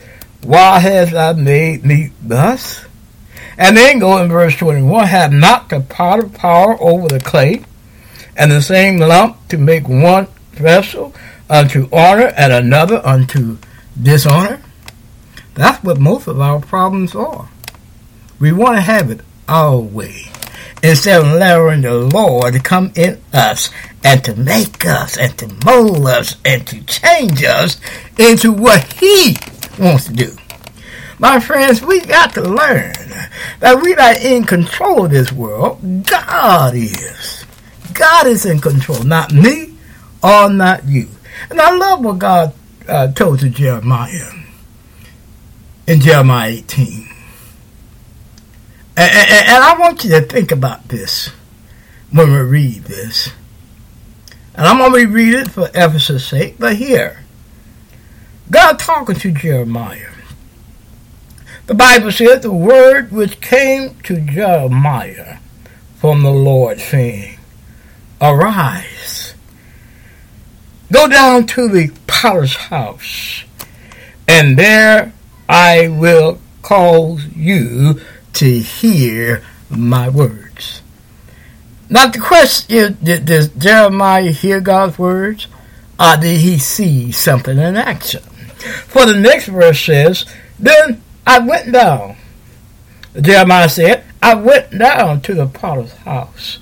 Why 0.42 0.78
hast 0.78 1.12
thou 1.12 1.34
made 1.34 1.84
me 1.84 2.12
thus? 2.22 2.84
And 3.58 3.76
then 3.76 3.98
go 3.98 4.16
in 4.18 4.30
verse 4.30 4.56
21, 4.56 5.06
Have 5.06 5.32
not 5.32 5.68
the 5.68 5.80
potter 5.80 6.28
power 6.28 6.80
over 6.80 7.08
the 7.08 7.20
clay, 7.20 7.64
and 8.36 8.50
the 8.50 8.62
same 8.62 8.98
lump 8.98 9.36
to 9.48 9.58
make 9.58 9.86
one 9.86 10.28
vessel 10.62 11.14
unto 11.50 11.88
honor 11.92 12.32
and 12.36 12.52
another 12.52 13.04
unto 13.04 13.58
dishonor? 14.00 14.62
That's 15.54 15.82
what 15.84 15.98
most 15.98 16.26
of 16.26 16.40
our 16.40 16.60
problems 16.60 17.14
are. 17.14 17.48
We 18.40 18.52
want 18.52 18.76
to 18.76 18.80
have 18.80 19.10
it 19.10 19.20
our 19.48 19.78
way 19.78 20.32
instead 20.82 21.20
of 21.20 21.30
allowing 21.30 21.82
the 21.82 21.94
Lord 21.94 22.54
to 22.54 22.60
come 22.60 22.92
in 22.96 23.20
us 23.32 23.70
and 24.02 24.24
to 24.24 24.34
make 24.34 24.84
us 24.84 25.16
and 25.16 25.36
to 25.38 25.48
mold 25.64 26.06
us 26.06 26.36
and 26.44 26.66
to 26.66 26.82
change 26.84 27.44
us 27.44 27.78
into 28.18 28.52
what 28.52 28.92
He 28.94 29.36
wants 29.78 30.06
to 30.06 30.12
do. 30.12 30.36
My 31.18 31.38
friends, 31.38 31.82
we 31.82 32.00
got 32.00 32.34
to 32.34 32.42
learn 32.42 32.94
that 33.60 33.80
we're 33.80 33.94
not 33.94 34.16
in 34.16 34.42
control 34.44 35.04
of 35.04 35.12
this 35.12 35.30
world. 35.30 36.04
God 36.06 36.74
is. 36.74 37.44
God 37.94 38.26
is 38.26 38.44
in 38.44 38.58
control, 38.58 39.04
not 39.04 39.32
me 39.32 39.71
or 40.22 40.50
not 40.50 40.86
you. 40.86 41.08
And 41.50 41.60
I 41.60 41.74
love 41.74 42.04
what 42.04 42.18
God 42.18 42.54
uh, 42.88 43.08
told 43.12 43.40
to 43.40 43.48
Jeremiah 43.48 44.30
in 45.86 46.00
Jeremiah 46.00 46.50
18. 46.50 47.08
And, 48.96 49.10
and, 49.10 49.48
and, 49.48 49.64
I 49.64 49.76
want 49.78 50.04
you 50.04 50.10
to 50.10 50.20
think 50.20 50.52
about 50.52 50.88
this 50.88 51.30
when 52.10 52.30
we 52.30 52.38
read 52.38 52.84
this. 52.84 53.30
And 54.54 54.66
I'm 54.66 54.78
going 54.78 55.06
to 55.06 55.12
read 55.12 55.34
it 55.34 55.50
for 55.50 55.68
Ephesus' 55.68 56.26
sake, 56.26 56.56
but 56.58 56.76
here, 56.76 57.24
God 58.50 58.78
talking 58.78 59.16
to 59.16 59.32
Jeremiah. 59.32 60.10
The 61.66 61.74
Bible 61.74 62.12
says 62.12 62.42
the 62.42 62.52
word 62.52 63.12
which 63.12 63.40
came 63.40 63.96
to 64.02 64.20
Jeremiah 64.20 65.38
from 65.96 66.22
the 66.22 66.32
Lord, 66.32 66.80
saying, 66.80 67.38
Arise, 68.20 69.11
go 70.92 71.08
down 71.08 71.46
to 71.46 71.68
the 71.68 71.90
potter's 72.06 72.54
house, 72.54 73.44
and 74.28 74.58
there 74.58 75.12
I 75.48 75.88
will 75.88 76.38
cause 76.62 77.26
you 77.34 78.00
to 78.34 78.58
hear 78.58 79.42
my 79.68 80.08
words. 80.08 80.82
Now 81.90 82.06
the 82.06 82.20
question 82.20 82.76
is, 82.76 82.90
did, 83.02 83.24
does 83.26 83.48
Jeremiah 83.48 84.30
hear 84.30 84.60
God's 84.60 84.98
words? 84.98 85.46
Or 86.00 86.16
did 86.16 86.40
he 86.40 86.58
see 86.58 87.12
something 87.12 87.58
in 87.58 87.76
action? 87.76 88.22
For 88.22 89.06
the 89.06 89.14
next 89.14 89.46
verse 89.46 89.84
says, 89.84 90.24
Then 90.58 91.02
I 91.26 91.38
went 91.40 91.72
down. 91.72 92.16
Jeremiah 93.20 93.68
said, 93.68 94.04
I 94.22 94.34
went 94.34 94.78
down 94.78 95.20
to 95.22 95.34
the 95.34 95.46
potter's 95.46 95.92
house, 95.92 96.60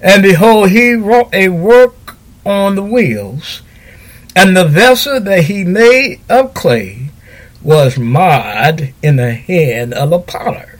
and 0.00 0.22
behold, 0.22 0.70
he 0.70 0.94
wrought 0.94 1.34
a 1.34 1.50
work 1.50 2.16
on 2.46 2.74
the 2.74 2.82
wheels, 2.82 3.62
and 4.36 4.56
the 4.56 4.64
vessel 4.64 5.20
that 5.20 5.44
he 5.44 5.64
made 5.64 6.20
of 6.28 6.54
clay 6.54 7.10
was 7.62 7.98
marred 7.98 8.94
in 9.02 9.16
the 9.16 9.34
hand 9.34 9.92
of 9.94 10.10
the 10.10 10.18
potter. 10.18 10.78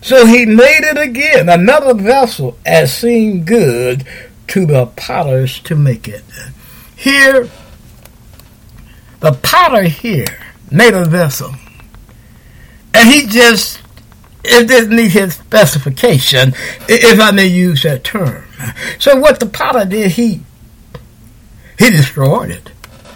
So 0.00 0.26
he 0.26 0.44
made 0.44 0.82
it 0.82 0.98
again, 0.98 1.48
another 1.48 1.94
vessel, 1.94 2.58
as 2.66 2.94
seemed 2.94 3.46
good 3.46 4.06
to 4.48 4.66
the 4.66 4.86
potters 4.86 5.60
to 5.60 5.74
make 5.74 6.06
it. 6.06 6.22
Here, 6.94 7.48
the 9.20 9.32
potter 9.32 9.84
here 9.84 10.26
made 10.70 10.92
a 10.92 11.06
vessel. 11.06 11.54
And 12.92 13.08
he 13.12 13.26
just, 13.26 13.80
it 14.44 14.68
didn't 14.68 14.94
need 14.94 15.10
his 15.10 15.36
specification, 15.36 16.52
if 16.86 17.18
I 17.18 17.30
may 17.30 17.46
use 17.46 17.82
that 17.84 18.04
term. 18.04 18.44
So 18.98 19.18
what 19.18 19.40
the 19.40 19.46
potter 19.46 19.86
did, 19.86 20.12
he, 20.12 20.42
he 21.78 21.90
destroyed 21.90 22.50
it. 22.50 22.72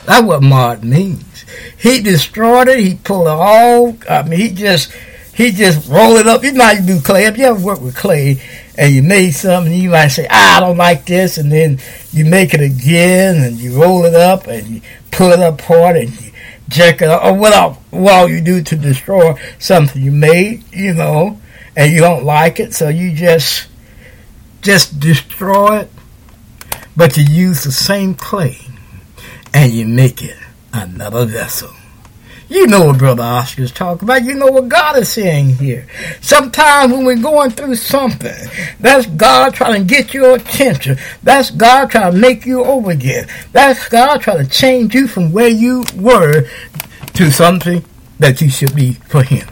That's 0.08 0.26
what 0.26 0.42
mod 0.42 0.84
means. 0.84 1.44
He 1.76 2.00
destroyed 2.00 2.68
it, 2.68 2.80
he 2.80 2.94
pulled 2.94 3.26
it 3.26 3.30
all, 3.30 3.94
I 4.08 4.22
mean, 4.22 4.40
he 4.40 4.48
just, 4.48 4.90
he 5.34 5.50
just 5.50 5.86
roll 5.86 6.16
it 6.16 6.26
up. 6.26 6.42
You 6.42 6.54
might 6.54 6.80
do 6.86 6.98
clay. 6.98 7.26
If 7.26 7.36
you 7.36 7.44
ever 7.44 7.60
work 7.62 7.82
with 7.82 7.94
clay 7.94 8.40
and 8.78 8.90
you 8.90 9.02
made 9.02 9.32
something, 9.32 9.70
you 9.70 9.90
might 9.90 10.08
say, 10.08 10.26
ah, 10.30 10.56
I 10.56 10.60
don't 10.60 10.78
like 10.78 11.04
this, 11.04 11.36
and 11.36 11.52
then 11.52 11.78
you 12.10 12.24
make 12.24 12.54
it 12.54 12.62
again 12.62 13.36
and 13.42 13.58
you 13.58 13.78
roll 13.78 14.06
it 14.06 14.14
up 14.14 14.46
and 14.46 14.66
you 14.66 14.80
pull 15.10 15.30
it 15.30 15.40
apart 15.40 15.96
and 15.96 16.18
you 16.18 16.32
jerk 16.70 17.02
it 17.02 17.08
up, 17.10 17.22
or 17.22 17.34
what 17.34 17.52
all 17.92 18.30
you 18.30 18.40
do 18.40 18.62
to 18.62 18.76
destroy 18.76 19.38
something 19.58 20.00
you 20.00 20.10
made, 20.10 20.64
you 20.72 20.94
know, 20.94 21.38
and 21.76 21.92
you 21.92 22.00
don't 22.00 22.24
like 22.24 22.60
it, 22.60 22.72
so 22.72 22.88
you 22.88 23.14
just 23.14 23.68
just 24.62 24.98
destroy 25.00 25.80
it, 25.80 25.90
but 26.96 27.14
you 27.18 27.24
use 27.24 27.62
the 27.62 27.72
same 27.72 28.14
clay 28.14 28.58
and 29.54 29.72
you 29.72 29.86
make 29.86 30.22
it 30.22 30.36
another 30.72 31.24
vessel. 31.26 31.70
You 32.50 32.66
know 32.66 32.86
what 32.86 32.98
Brother 32.98 33.22
Oscar 33.22 33.62
is 33.62 33.72
talking 33.72 34.08
about. 34.08 34.24
You 34.24 34.34
know 34.34 34.46
what 34.46 34.70
God 34.70 34.96
is 34.96 35.10
saying 35.10 35.56
here. 35.56 35.86
Sometimes 36.22 36.92
when 36.92 37.04
we're 37.04 37.20
going 37.20 37.50
through 37.50 37.74
something, 37.74 38.48
that's 38.80 39.06
God 39.06 39.52
trying 39.52 39.82
to 39.82 39.86
get 39.86 40.14
your 40.14 40.36
attention. 40.36 40.96
That's 41.22 41.50
God 41.50 41.90
trying 41.90 42.12
to 42.12 42.18
make 42.18 42.46
you 42.46 42.64
over 42.64 42.90
again. 42.90 43.28
That's 43.52 43.86
God 43.90 44.22
trying 44.22 44.44
to 44.44 44.50
change 44.50 44.94
you 44.94 45.06
from 45.06 45.30
where 45.30 45.48
you 45.48 45.84
were 45.94 46.48
to 47.14 47.30
something 47.30 47.84
that 48.18 48.40
you 48.40 48.48
should 48.48 48.74
be 48.74 48.94
for 48.94 49.22
Him. 49.22 49.46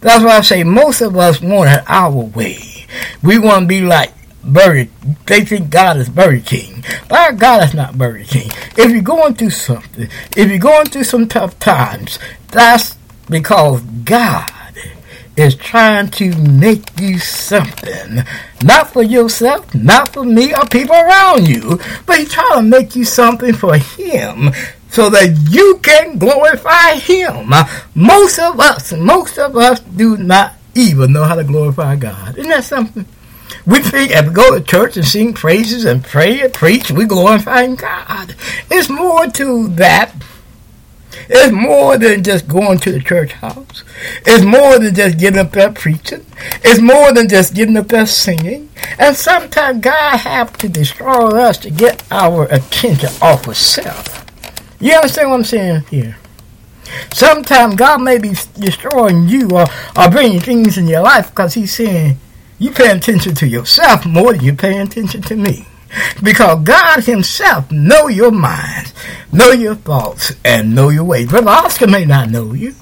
That's 0.00 0.24
why 0.24 0.38
I 0.38 0.40
say 0.40 0.64
most 0.64 1.02
of 1.02 1.16
us 1.16 1.40
want 1.40 1.70
it 1.70 1.84
our 1.86 2.10
way. 2.10 2.86
We 3.22 3.38
want 3.38 3.64
to 3.64 3.66
be 3.68 3.82
like 3.82 4.12
Burger. 4.42 4.90
They 5.26 5.44
think 5.44 5.70
God 5.70 5.96
is 5.98 6.08
Burger 6.08 6.40
King. 6.40 6.84
But 7.08 7.18
our 7.18 7.32
God 7.32 7.64
is 7.64 7.74
not 7.74 7.98
Burger 7.98 8.24
King. 8.24 8.50
If 8.76 8.90
you're 8.90 9.02
going 9.02 9.34
through 9.34 9.50
something, 9.50 10.08
if 10.36 10.48
you're 10.48 10.58
going 10.58 10.86
through 10.86 11.04
some 11.04 11.28
tough 11.28 11.58
times, 11.58 12.18
that's 12.48 12.96
because 13.28 13.82
God 14.04 14.50
is 15.36 15.54
trying 15.54 16.10
to 16.10 16.36
make 16.36 16.84
you 17.00 17.18
something. 17.18 18.24
Not 18.62 18.92
for 18.92 19.02
yourself, 19.02 19.74
not 19.74 20.12
for 20.12 20.24
me 20.24 20.54
or 20.54 20.64
people 20.66 20.96
around 20.96 21.48
you, 21.48 21.78
but 22.06 22.18
He's 22.18 22.32
trying 22.32 22.56
to 22.56 22.62
make 22.62 22.96
you 22.96 23.04
something 23.04 23.54
for 23.54 23.76
Him 23.76 24.50
so 24.90 25.08
that 25.10 25.46
you 25.50 25.78
can 25.82 26.18
glorify 26.18 26.94
Him. 26.94 27.52
Most 27.94 28.38
of 28.38 28.58
us, 28.60 28.92
most 28.92 29.38
of 29.38 29.56
us 29.56 29.80
do 29.80 30.16
not 30.16 30.54
even 30.74 31.12
know 31.12 31.24
how 31.24 31.36
to 31.36 31.44
glorify 31.44 31.96
God. 31.96 32.36
Isn't 32.36 32.50
that 32.50 32.64
something? 32.64 33.06
We 33.66 33.80
we 33.92 34.08
go 34.32 34.54
to 34.54 34.60
church 34.64 34.96
and 34.96 35.06
sing 35.06 35.34
praises 35.34 35.84
and 35.84 36.04
pray 36.04 36.40
and 36.40 36.52
preach, 36.52 36.90
we 36.90 37.04
glorifying 37.04 37.74
God. 37.74 38.34
It's 38.70 38.88
more 38.88 39.26
to 39.26 39.68
that. 39.68 40.14
It's 41.28 41.52
more 41.52 41.98
than 41.98 42.22
just 42.24 42.48
going 42.48 42.78
to 42.78 42.92
the 42.92 43.00
church 43.00 43.32
house. 43.32 43.84
It's 44.26 44.44
more 44.44 44.78
than 44.78 44.94
just 44.94 45.18
getting 45.18 45.38
up 45.38 45.52
there 45.52 45.72
preaching. 45.72 46.24
It's 46.64 46.80
more 46.80 47.12
than 47.12 47.28
just 47.28 47.54
getting 47.54 47.76
up 47.76 47.88
there 47.88 48.06
singing. 48.06 48.70
And 48.98 49.14
sometimes 49.16 49.80
God 49.80 50.18
have 50.18 50.56
to 50.58 50.68
destroy 50.68 51.30
us 51.40 51.58
to 51.58 51.70
get 51.70 52.02
our 52.10 52.44
attention 52.44 53.10
off 53.20 53.46
of 53.46 53.56
self. 53.56 54.26
You 54.80 54.94
understand 54.94 55.30
what 55.30 55.36
I'm 55.36 55.44
saying 55.44 55.84
here? 55.90 56.16
Sometimes 57.12 57.74
God 57.76 58.02
may 58.02 58.18
be 58.18 58.34
destroying 58.58 59.28
you 59.28 59.50
or, 59.50 59.66
or 59.96 60.10
bringing 60.10 60.40
things 60.40 60.78
in 60.78 60.88
your 60.88 61.02
life 61.02 61.30
because 61.30 61.54
He's 61.54 61.74
saying, 61.74 62.18
you 62.60 62.70
pay 62.70 62.90
attention 62.90 63.34
to 63.36 63.48
yourself 63.48 64.06
more 64.06 64.34
than 64.34 64.44
you 64.44 64.54
pay 64.54 64.78
attention 64.78 65.22
to 65.22 65.34
me. 65.34 65.66
Because 66.22 66.62
God 66.62 67.02
Himself 67.02 67.70
know 67.72 68.06
your 68.06 68.30
minds, 68.30 68.94
know 69.32 69.50
your 69.50 69.74
thoughts, 69.74 70.32
and 70.44 70.74
know 70.74 70.90
your 70.90 71.04
ways. 71.04 71.28
Brother 71.28 71.48
Oscar 71.50 71.88
may 71.88 72.04
not 72.04 72.28
know 72.30 72.52
you, 72.52 72.74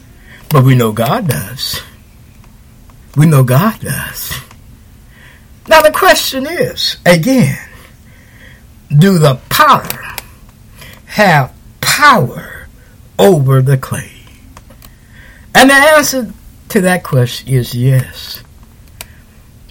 but 0.51 0.65
we 0.65 0.75
know 0.75 0.93
God 0.93 1.29
does. 1.29 1.81
We 3.17 3.27
know 3.27 3.45
God 3.45 3.81
does. 3.81 4.33
Now 5.69 5.81
the 5.81 5.93
question 5.93 6.47
is, 6.47 6.97
again, 7.07 7.59
do 8.97 9.19
the 9.19 9.39
potter 9.49 10.03
have 11.07 11.55
power 11.81 12.67
over 13.19 13.63
the 13.63 13.79
clay? 13.79 14.13
And 15.55 15.71
the 15.71 15.75
answer 15.75 16.33
to 16.71 16.81
that 16.81 17.05
question 17.05 17.49
is 17.49 17.75
yes. 17.75 18.43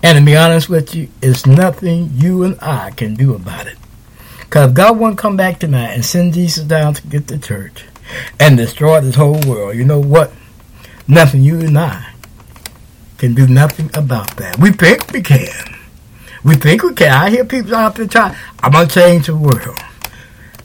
And 0.08 0.20
to 0.20 0.24
be 0.24 0.38
honest 0.38 0.70
with 0.70 0.96
you, 0.96 1.10
it's 1.22 1.46
nothing 1.46 2.12
you 2.14 2.44
and 2.44 2.58
I 2.62 2.92
can 2.92 3.16
do 3.16 3.36
about 3.36 3.68
it. 3.68 3.76
Because 4.40 4.72
God 4.72 4.98
won't 4.98 5.18
come 5.18 5.36
back 5.36 5.60
tonight 5.60 5.96
and 5.96 6.06
send 6.06 6.34
Jesus 6.34 6.64
down 6.64 6.94
to 6.94 7.06
get 7.08 7.28
the 7.28 7.38
church 7.38 7.84
and 8.40 8.56
destroy 8.56 9.02
this 9.02 9.16
whole 9.16 9.42
world. 9.46 9.76
You 9.76 9.84
know 9.84 10.00
what? 10.00 10.32
Nothing 11.10 11.42
you 11.42 11.60
and 11.60 11.78
I 11.78 12.14
can 13.18 13.34
do 13.34 13.48
nothing 13.48 13.90
about 13.96 14.38
that. 14.38 14.58
We 14.58 14.72
think 14.72 15.12
we 15.12 15.22
can. 15.22 15.76
We 16.42 16.56
think 16.56 16.84
we 16.84 16.94
can. 16.94 17.12
I 17.12 17.30
hear 17.30 17.44
people 17.44 17.76
out 17.76 17.96
there 17.96 18.08
trying, 18.08 18.34
I'm 18.64 18.72
going 18.72 18.88
to 18.88 18.94
change 18.94 19.26
the 19.26 19.36
world. 19.36 19.78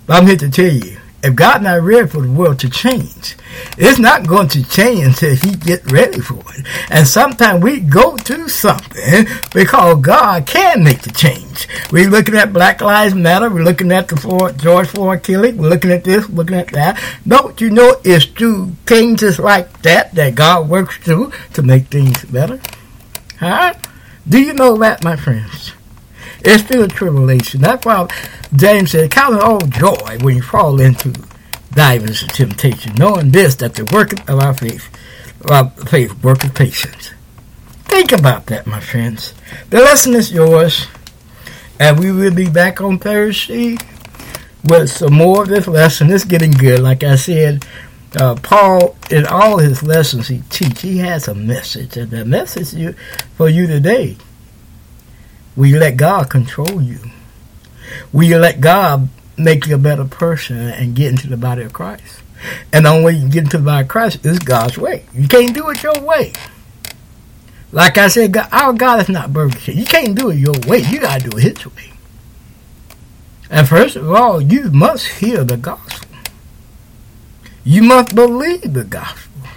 But 0.07 0.22
I'm 0.22 0.26
here 0.28 0.36
to 0.36 0.51
tell 0.51 0.72
you, 0.72 0.99
if 1.22 1.36
God 1.36 1.62
not 1.62 1.82
ready 1.82 2.08
for 2.08 2.20
the 2.20 2.30
world 2.30 2.58
to 2.60 2.68
change, 2.68 3.36
it's 3.78 3.98
not 3.98 4.26
going 4.26 4.48
to 4.48 4.68
change 4.68 5.06
until 5.06 5.36
He 5.36 5.54
get 5.54 5.90
ready 5.90 6.20
for 6.20 6.42
it. 6.54 6.66
And 6.90 7.06
sometimes 7.06 7.62
we 7.62 7.80
go 7.80 8.16
through 8.16 8.48
something 8.48 9.26
because 9.54 10.00
God 10.00 10.46
can 10.46 10.82
make 10.82 11.02
the 11.02 11.12
change. 11.12 11.68
We're 11.92 12.10
looking 12.10 12.34
at 12.34 12.52
Black 12.52 12.80
Lives 12.80 13.14
Matter. 13.14 13.48
We're 13.48 13.62
looking 13.62 13.92
at 13.92 14.08
the 14.08 14.16
Floyd, 14.16 14.58
George 14.58 14.88
Floyd 14.88 15.22
killing. 15.22 15.58
We're 15.58 15.68
looking 15.68 15.92
at 15.92 16.04
this, 16.04 16.28
looking 16.28 16.56
at 16.56 16.68
that. 16.72 17.02
Don't 17.26 17.60
you 17.60 17.70
know 17.70 18.00
it's 18.04 18.24
through 18.24 18.72
changes 18.88 19.38
like 19.38 19.82
that 19.82 20.14
that 20.14 20.34
God 20.34 20.68
works 20.68 20.96
through 20.98 21.32
to 21.54 21.62
make 21.62 21.86
things 21.86 22.24
better? 22.24 22.60
Huh? 23.38 23.74
Do 24.28 24.40
you 24.40 24.54
know 24.54 24.76
that, 24.78 25.04
my 25.04 25.16
friends? 25.16 25.72
It's 26.45 26.64
still 26.64 26.88
tribulation. 26.88 27.61
That's 27.61 27.86
why 27.86 28.09
James 28.55 28.90
said, 28.90 29.11
Count 29.11 29.36
it 29.36 29.43
all 29.43 29.61
joy 29.61 30.18
when 30.20 30.36
you 30.36 30.43
fall 30.43 30.80
into 30.80 31.14
divers 31.72 32.22
of 32.22 32.28
temptation, 32.30 32.95
knowing 32.95 33.30
this, 33.30 33.55
that 33.57 33.74
the 33.74 33.84
work 33.93 34.12
of 34.28 34.40
our 34.40 34.55
faith, 34.55 34.88
our 35.51 35.70
faith 35.70 36.22
worketh 36.22 36.55
patience. 36.55 37.12
Think 37.84 38.12
about 38.12 38.47
that, 38.47 38.66
my 38.66 38.80
friends. 38.80 39.34
The 39.70 39.78
lesson 39.78 40.14
is 40.14 40.32
yours, 40.32 40.86
and 41.78 41.99
we 41.99 42.11
will 42.11 42.34
be 42.34 42.49
back 42.49 42.80
on 42.80 42.99
Thursday 42.99 43.76
with 44.64 44.90
some 44.90 45.14
more 45.14 45.43
of 45.43 45.49
this 45.49 45.68
lesson. 45.68 46.11
It's 46.11 46.24
getting 46.24 46.53
good. 46.53 46.80
Like 46.80 47.05
I 47.05 47.16
said, 47.16 47.64
uh, 48.18 48.34
Paul, 48.43 48.97
in 49.11 49.26
all 49.26 49.59
his 49.59 49.82
lessons 49.82 50.28
he 50.28 50.43
teach, 50.51 50.80
he 50.82 50.99
has 50.99 51.28
a 51.28 51.34
message, 51.34 51.97
and 51.97 52.11
the 52.11 52.24
message 52.24 52.74
you, 52.74 52.95
for 53.36 53.49
you 53.49 53.66
today 53.66 54.16
You 55.57 55.78
let 55.78 55.96
God 55.96 56.30
control 56.30 56.80
you? 56.80 56.98
We 58.12 58.34
let 58.36 58.61
God 58.61 59.09
make 59.36 59.66
you 59.66 59.74
a 59.74 59.78
better 59.78 60.05
person 60.05 60.57
and 60.57 60.94
get 60.94 61.11
into 61.11 61.28
the 61.28 61.36
body 61.36 61.62
of 61.62 61.72
Christ? 61.72 62.22
And 62.72 62.86
the 62.86 62.90
only 62.90 63.05
way 63.05 63.12
you 63.12 63.20
can 63.20 63.30
get 63.30 63.44
into 63.44 63.59
the 63.59 63.64
body 63.64 63.82
of 63.82 63.88
Christ 63.88 64.24
is 64.24 64.38
God's 64.38 64.78
way. 64.78 65.05
You 65.14 65.28
can't 65.28 65.55
do 65.55 65.68
it 65.70 65.82
your 65.82 66.00
way. 66.00 66.32
Like 67.70 67.96
I 67.96 68.09
said, 68.09 68.32
God, 68.32 68.48
our 68.53 68.72
God 68.72 69.00
is 69.00 69.09
not 69.09 69.32
Burger 69.32 69.59
King. 69.59 69.78
You 69.78 69.84
can't 69.84 70.14
do 70.14 70.30
it 70.30 70.36
your 70.36 70.55
way. 70.66 70.78
You 70.78 71.00
got 71.00 71.20
to 71.20 71.30
do 71.30 71.38
it 71.38 71.57
His 71.59 71.66
way. 71.66 71.92
And 73.50 73.68
first 73.68 73.96
of 73.96 74.11
all, 74.11 74.40
you 74.40 74.70
must 74.70 75.07
hear 75.07 75.44
the 75.44 75.57
gospel. 75.57 76.18
You 77.64 77.82
must 77.82 78.14
believe 78.14 78.72
the 78.72 78.84
gospel. 78.84 79.48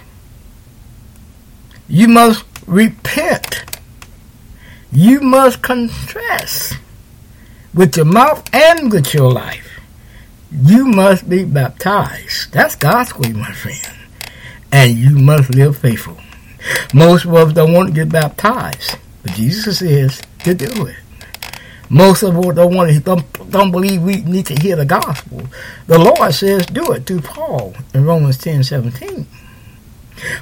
You 1.88 2.08
must 2.08 2.44
repent 2.66 3.75
you 4.92 5.20
must 5.20 5.62
confess 5.62 6.74
with 7.74 7.96
your 7.96 8.06
mouth 8.06 8.48
and 8.54 8.90
with 8.90 9.12
your 9.12 9.30
life. 9.30 9.80
You 10.50 10.86
must 10.86 11.28
be 11.28 11.44
baptized. 11.44 12.52
That's 12.52 12.74
God's 12.74 13.16
way, 13.18 13.32
my 13.32 13.52
friend. 13.52 13.86
And 14.72 14.96
you 14.96 15.18
must 15.18 15.54
live 15.54 15.76
faithful. 15.76 16.16
Most 16.94 17.24
of 17.24 17.34
us 17.34 17.52
don't 17.52 17.72
want 17.72 17.88
to 17.88 17.94
get 17.94 18.10
baptized, 18.10 18.96
but 19.22 19.32
Jesus 19.32 19.80
says 19.80 20.22
to 20.44 20.54
do 20.54 20.86
it. 20.86 20.96
Most 21.88 22.22
of 22.22 22.36
us 22.36 22.54
don't 22.54 22.74
want 22.74 22.90
to 22.92 23.00
don't, 23.00 23.50
don't 23.50 23.70
believe 23.70 24.02
we 24.02 24.16
need 24.22 24.46
to 24.46 24.60
hear 24.60 24.76
the 24.76 24.84
gospel. 24.84 25.42
The 25.86 25.98
Lord 25.98 26.34
says 26.34 26.66
do 26.66 26.92
it 26.92 27.06
through 27.06 27.20
Paul 27.20 27.74
in 27.94 28.04
Romans 28.04 28.38
10 28.38 28.64
17. 28.64 29.26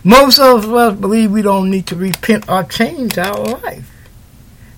Most 0.05 0.39
of 0.39 0.73
us 0.73 0.99
believe 0.99 1.33
we 1.33 1.43
don't 1.43 1.71
need 1.71 1.87
to 1.89 1.97
repent 1.97 2.49
or 2.49 2.65
change 2.65 3.19
our 3.19 3.37
life. 3.37 3.91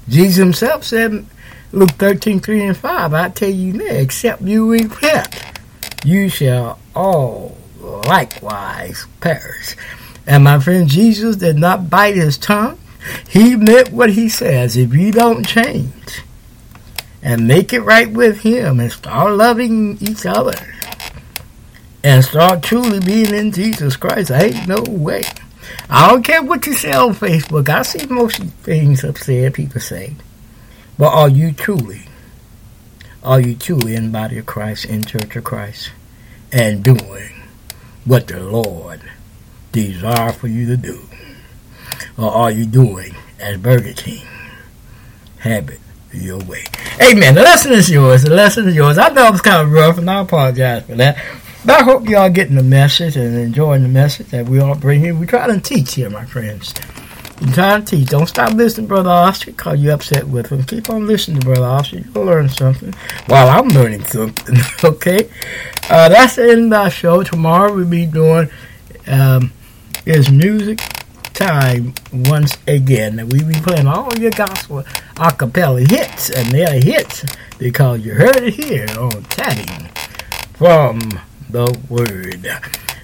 Jesus 0.09 0.37
himself 0.37 0.85
said, 0.85 1.13
in 1.13 1.27
Luke 1.73 1.93
13, 1.93 2.41
3 2.41 2.65
and 2.65 2.77
5, 2.77 3.15
I 3.15 3.29
tell 3.31 3.51
you 3.51 3.73
now, 3.73 3.85
except 3.85 4.43
you 4.43 4.71
repent, 4.71 5.29
you 6.05 6.29
shall 6.29 6.79
all 6.95 7.57
likewise 7.81 9.07
perish. 9.21 9.77
And 10.27 10.45
my 10.45 10.59
friend 10.59 10.89
Jesus 10.89 11.37
did 11.37 11.57
not 11.57 11.91
bite 11.91 12.17
his 12.17 12.39
tongue. 12.39 12.79
He 13.29 13.57
meant 13.57 13.93
what 13.93 14.11
he 14.11 14.29
says. 14.29 14.77
If 14.77 14.95
you 14.95 15.13
don't 15.13 15.47
change 15.47 16.23
and 17.23 17.47
make 17.47 17.73
it 17.73 17.81
right 17.81 18.11
with 18.11 18.41
him 18.41 18.81
and 18.81 18.91
start 18.91 19.33
loving 19.33 19.99
each 20.01 20.27
other 20.27 20.55
and 22.03 22.25
start 22.25 22.63
truly 22.63 23.01
being 23.01 23.35
in 23.35 23.53
Jesus 23.53 23.97
Christ, 23.97 24.31
ain't 24.31 24.67
no 24.67 24.83
way 24.89 25.23
I 25.89 26.11
don't 26.11 26.23
care 26.23 26.43
what 26.43 26.67
you 26.67 26.75
say 26.75 26.93
on 26.93 27.15
Facebook. 27.15 27.69
I 27.69 27.83
see 27.83 28.07
most 28.07 28.43
things 28.43 29.05
upset 29.05 29.55
people 29.55 29.81
say. 29.81 30.17
But 30.99 31.13
are 31.13 31.29
you 31.29 31.53
truly, 31.53 32.03
are 33.23 33.41
you 33.41 33.55
truly 33.55 33.95
in 33.95 34.07
the 34.07 34.11
body 34.11 34.39
of 34.39 34.47
Christ, 34.47 34.87
in 34.87 35.05
Church 35.05 35.37
of 35.37 35.45
Christ, 35.45 35.91
and 36.53 36.83
doing 36.83 37.43
what 38.05 38.29
the 38.29 38.41
Lord 38.41 39.03
desire 39.73 40.33
for 40.33 40.49
you 40.49 40.67
to 40.67 40.77
do? 40.77 41.03
Or 42.17 42.31
are 42.31 42.51
you 42.51 42.67
doing 42.67 43.15
as 43.39 43.59
Burger 43.59 43.93
King? 43.93 44.27
Have 45.41 45.69
it 45.69 45.81
your 46.13 46.39
way. 46.39 46.65
Amen. 47.01 47.35
The 47.35 47.43
lesson 47.43 47.73
is 47.73 47.91
yours. 47.91 48.23
The 48.23 48.35
lesson 48.35 48.69
is 48.69 48.75
yours. 48.75 48.99
I 48.99 49.09
know 49.11 49.27
it 49.27 49.33
was 49.33 49.43
kind 49.43 49.67
of 49.67 49.73
rough, 49.73 49.99
and 49.99 50.11
I 50.11 50.21
apologize 50.21 50.85
for 50.85 50.95
that. 50.95 51.23
But 51.67 51.81
I 51.81 51.83
hope 51.83 52.09
you 52.09 52.17
all 52.17 52.31
getting 52.31 52.55
the 52.55 52.63
message 52.63 53.17
and 53.17 53.37
enjoying 53.37 53.83
the 53.83 53.89
message 53.89 54.29
that 54.29 54.49
we 54.49 54.61
all 54.61 54.77
bring 54.77 55.01
here. 55.01 55.17
We 55.17 55.27
try 55.27 55.49
to 55.49 55.59
teach 55.59 55.95
here, 55.95 56.09
my 56.09 56.25
friends. 56.25 56.73
We 57.41 57.51
try 57.51 57.81
to 57.81 57.85
teach. 57.85 58.09
Don't 58.09 58.29
stop 58.29 58.53
listening, 58.53 58.87
Brother 58.87 59.11
Oscar, 59.11 59.51
because 59.51 59.81
you're 59.81 59.95
upset 59.95 60.29
with 60.29 60.47
him. 60.47 60.63
Keep 60.63 60.91
on 60.91 61.09
listening 61.09 61.41
Brother 61.41 61.65
Oscar. 61.65 61.99
You'll 61.99 62.25
learn 62.25 62.49
something. 62.51 62.93
While 63.27 63.49
I'm 63.49 63.67
learning 63.71 64.05
something, 64.05 64.57
okay? 64.85 65.29
Uh, 65.91 66.09
that's 66.09 66.37
the 66.37 66.53
end 66.53 66.73
of 66.73 66.81
our 66.81 66.89
show. 66.89 67.25
Tomorrow 67.25 67.75
we'll 67.75 67.91
be 67.91 68.07
doing 68.07 68.49
um, 69.09 69.51
is 70.05 70.31
music 70.31 70.79
time 71.35 71.95
once 72.13 72.57
again. 72.69 73.29
We 73.29 73.43
be 73.43 73.55
playing 73.55 73.89
all 73.89 74.17
your 74.17 74.31
gospel 74.31 74.85
acapella 75.17 75.91
hits, 75.91 76.31
and 76.31 76.47
they're 76.53 76.81
hits 76.81 77.25
because 77.59 78.07
you 78.07 78.15
heard 78.15 78.37
it 78.37 78.55
here 78.55 78.87
on 78.97 79.25
Chatting 79.25 79.89
from 80.55 81.01
the 81.49 81.79
word. 81.89 82.47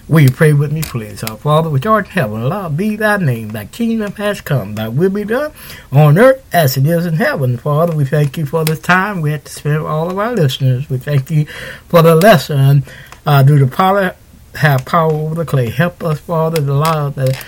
Will 0.08 0.20
you 0.20 0.30
pray 0.30 0.52
with 0.52 0.72
me, 0.72 0.82
please? 0.82 1.22
Our 1.22 1.36
Father, 1.36 1.70
which 1.70 1.86
art 1.86 2.06
in 2.06 2.10
heaven, 2.12 2.40
hallowed 2.42 2.76
be 2.76 2.96
thy 2.96 3.16
name. 3.16 3.50
Thy 3.50 3.66
kingdom 3.66 4.12
has 4.12 4.40
come. 4.40 4.74
Thy 4.74 4.88
will 4.88 5.10
be 5.10 5.24
done 5.24 5.52
on 5.92 6.18
earth 6.18 6.44
as 6.52 6.76
it 6.76 6.86
is 6.86 7.06
in 7.06 7.14
heaven. 7.14 7.56
Father, 7.56 7.96
we 7.96 8.04
thank 8.04 8.36
you 8.36 8.44
for 8.44 8.64
this 8.64 8.80
time 8.80 9.20
we 9.20 9.30
have 9.30 9.44
to 9.44 9.52
spend 9.52 9.82
with 9.82 9.90
all 9.90 10.10
of 10.10 10.18
our 10.18 10.34
listeners. 10.34 10.90
We 10.90 10.98
thank 10.98 11.30
you 11.30 11.46
for 11.88 12.02
the 12.02 12.16
lesson. 12.16 12.84
Uh, 13.24 13.42
do 13.42 13.58
the 13.58 13.68
power 13.68 14.16
have 14.56 14.84
power 14.84 15.12
over 15.12 15.36
the 15.36 15.44
clay? 15.44 15.70
Help 15.70 16.02
us, 16.02 16.18
Father, 16.20 16.56
to 16.56 16.72
allow 16.72 17.08
the 17.10 17.40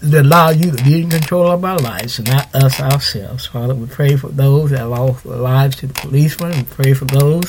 to 0.00 0.20
allow 0.20 0.50
you 0.50 0.70
to 0.70 0.84
be 0.84 1.02
in 1.02 1.10
control 1.10 1.50
of 1.50 1.64
our 1.64 1.78
lives 1.78 2.18
and 2.18 2.28
not 2.28 2.54
us 2.54 2.80
ourselves. 2.80 3.46
Father, 3.46 3.74
we 3.74 3.86
pray 3.86 4.16
for 4.16 4.28
those 4.28 4.70
that 4.70 4.88
lost 4.88 5.24
their 5.24 5.36
lives 5.36 5.76
to 5.76 5.86
the 5.86 5.94
policemen. 5.94 6.52
We 6.52 6.62
pray 6.64 6.94
for 6.94 7.06
those 7.06 7.44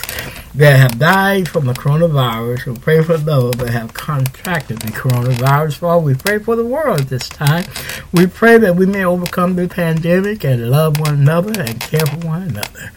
that 0.56 0.78
have 0.78 0.98
died 0.98 1.50
from 1.50 1.66
the 1.66 1.74
coronavirus. 1.74 2.66
We 2.66 2.80
pray 2.80 3.04
for 3.04 3.18
those 3.18 3.56
that 3.56 3.72
have 3.72 3.94
contracted 3.94 4.80
the 4.80 4.92
coronavirus. 4.92 5.78
Father, 5.78 6.04
we 6.04 6.16
pray 6.16 6.40
for 6.40 6.56
the 6.56 6.66
world 6.66 7.02
at 7.02 7.10
this 7.10 7.28
time. 7.30 7.66
We 8.14 8.28
pray 8.28 8.58
that 8.58 8.76
we 8.76 8.86
may 8.86 9.04
overcome 9.04 9.56
the 9.56 9.68
pandemic 9.68 10.44
and 10.46 10.72
love 10.72 11.00
one 11.00 11.16
another 11.16 11.62
and 11.62 11.80
care 11.80 12.06
for 12.06 12.28
one 12.28 12.44
another. 12.44 12.92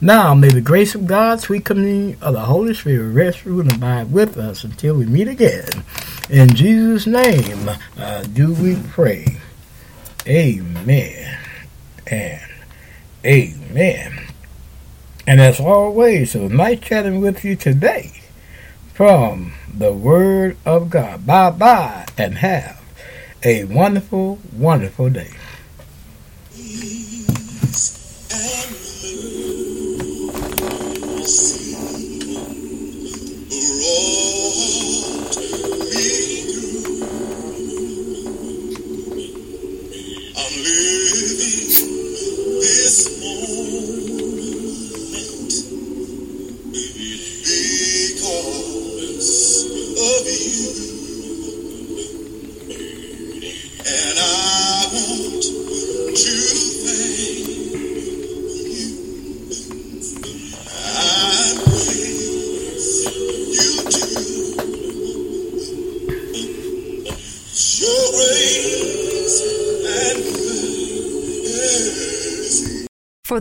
Now, 0.00 0.34
may 0.34 0.48
the 0.48 0.60
grace 0.60 0.94
of 0.94 1.06
God, 1.06 1.40
sweet 1.40 1.64
communion 1.64 2.18
of 2.20 2.34
the 2.34 2.40
Holy 2.40 2.74
Spirit 2.74 3.12
rest, 3.12 3.44
rule, 3.44 3.60
and 3.60 3.72
abide 3.72 4.12
with 4.12 4.36
us 4.36 4.62
until 4.62 4.96
we 4.96 5.06
meet 5.06 5.28
again. 5.28 5.84
In 6.30 6.54
Jesus' 6.54 7.06
name 7.06 7.70
uh, 7.98 8.22
do 8.22 8.54
we 8.54 8.76
pray. 8.88 9.40
Amen 10.26 11.38
and 12.06 12.40
amen. 13.24 14.26
And 15.26 15.40
as 15.40 15.60
always, 15.60 16.34
it 16.34 16.40
was 16.40 16.52
nice 16.52 16.80
chatting 16.80 17.20
with 17.20 17.44
you 17.44 17.56
today 17.56 18.22
from 18.94 19.52
the 19.72 19.92
Word 19.92 20.56
of 20.64 20.88
God. 20.88 21.26
Bye 21.26 21.50
bye 21.50 22.06
and 22.16 22.38
have 22.38 22.80
a 23.42 23.64
wonderful, 23.64 24.38
wonderful 24.56 25.10
day. 25.10 25.30
I'm 26.56 28.03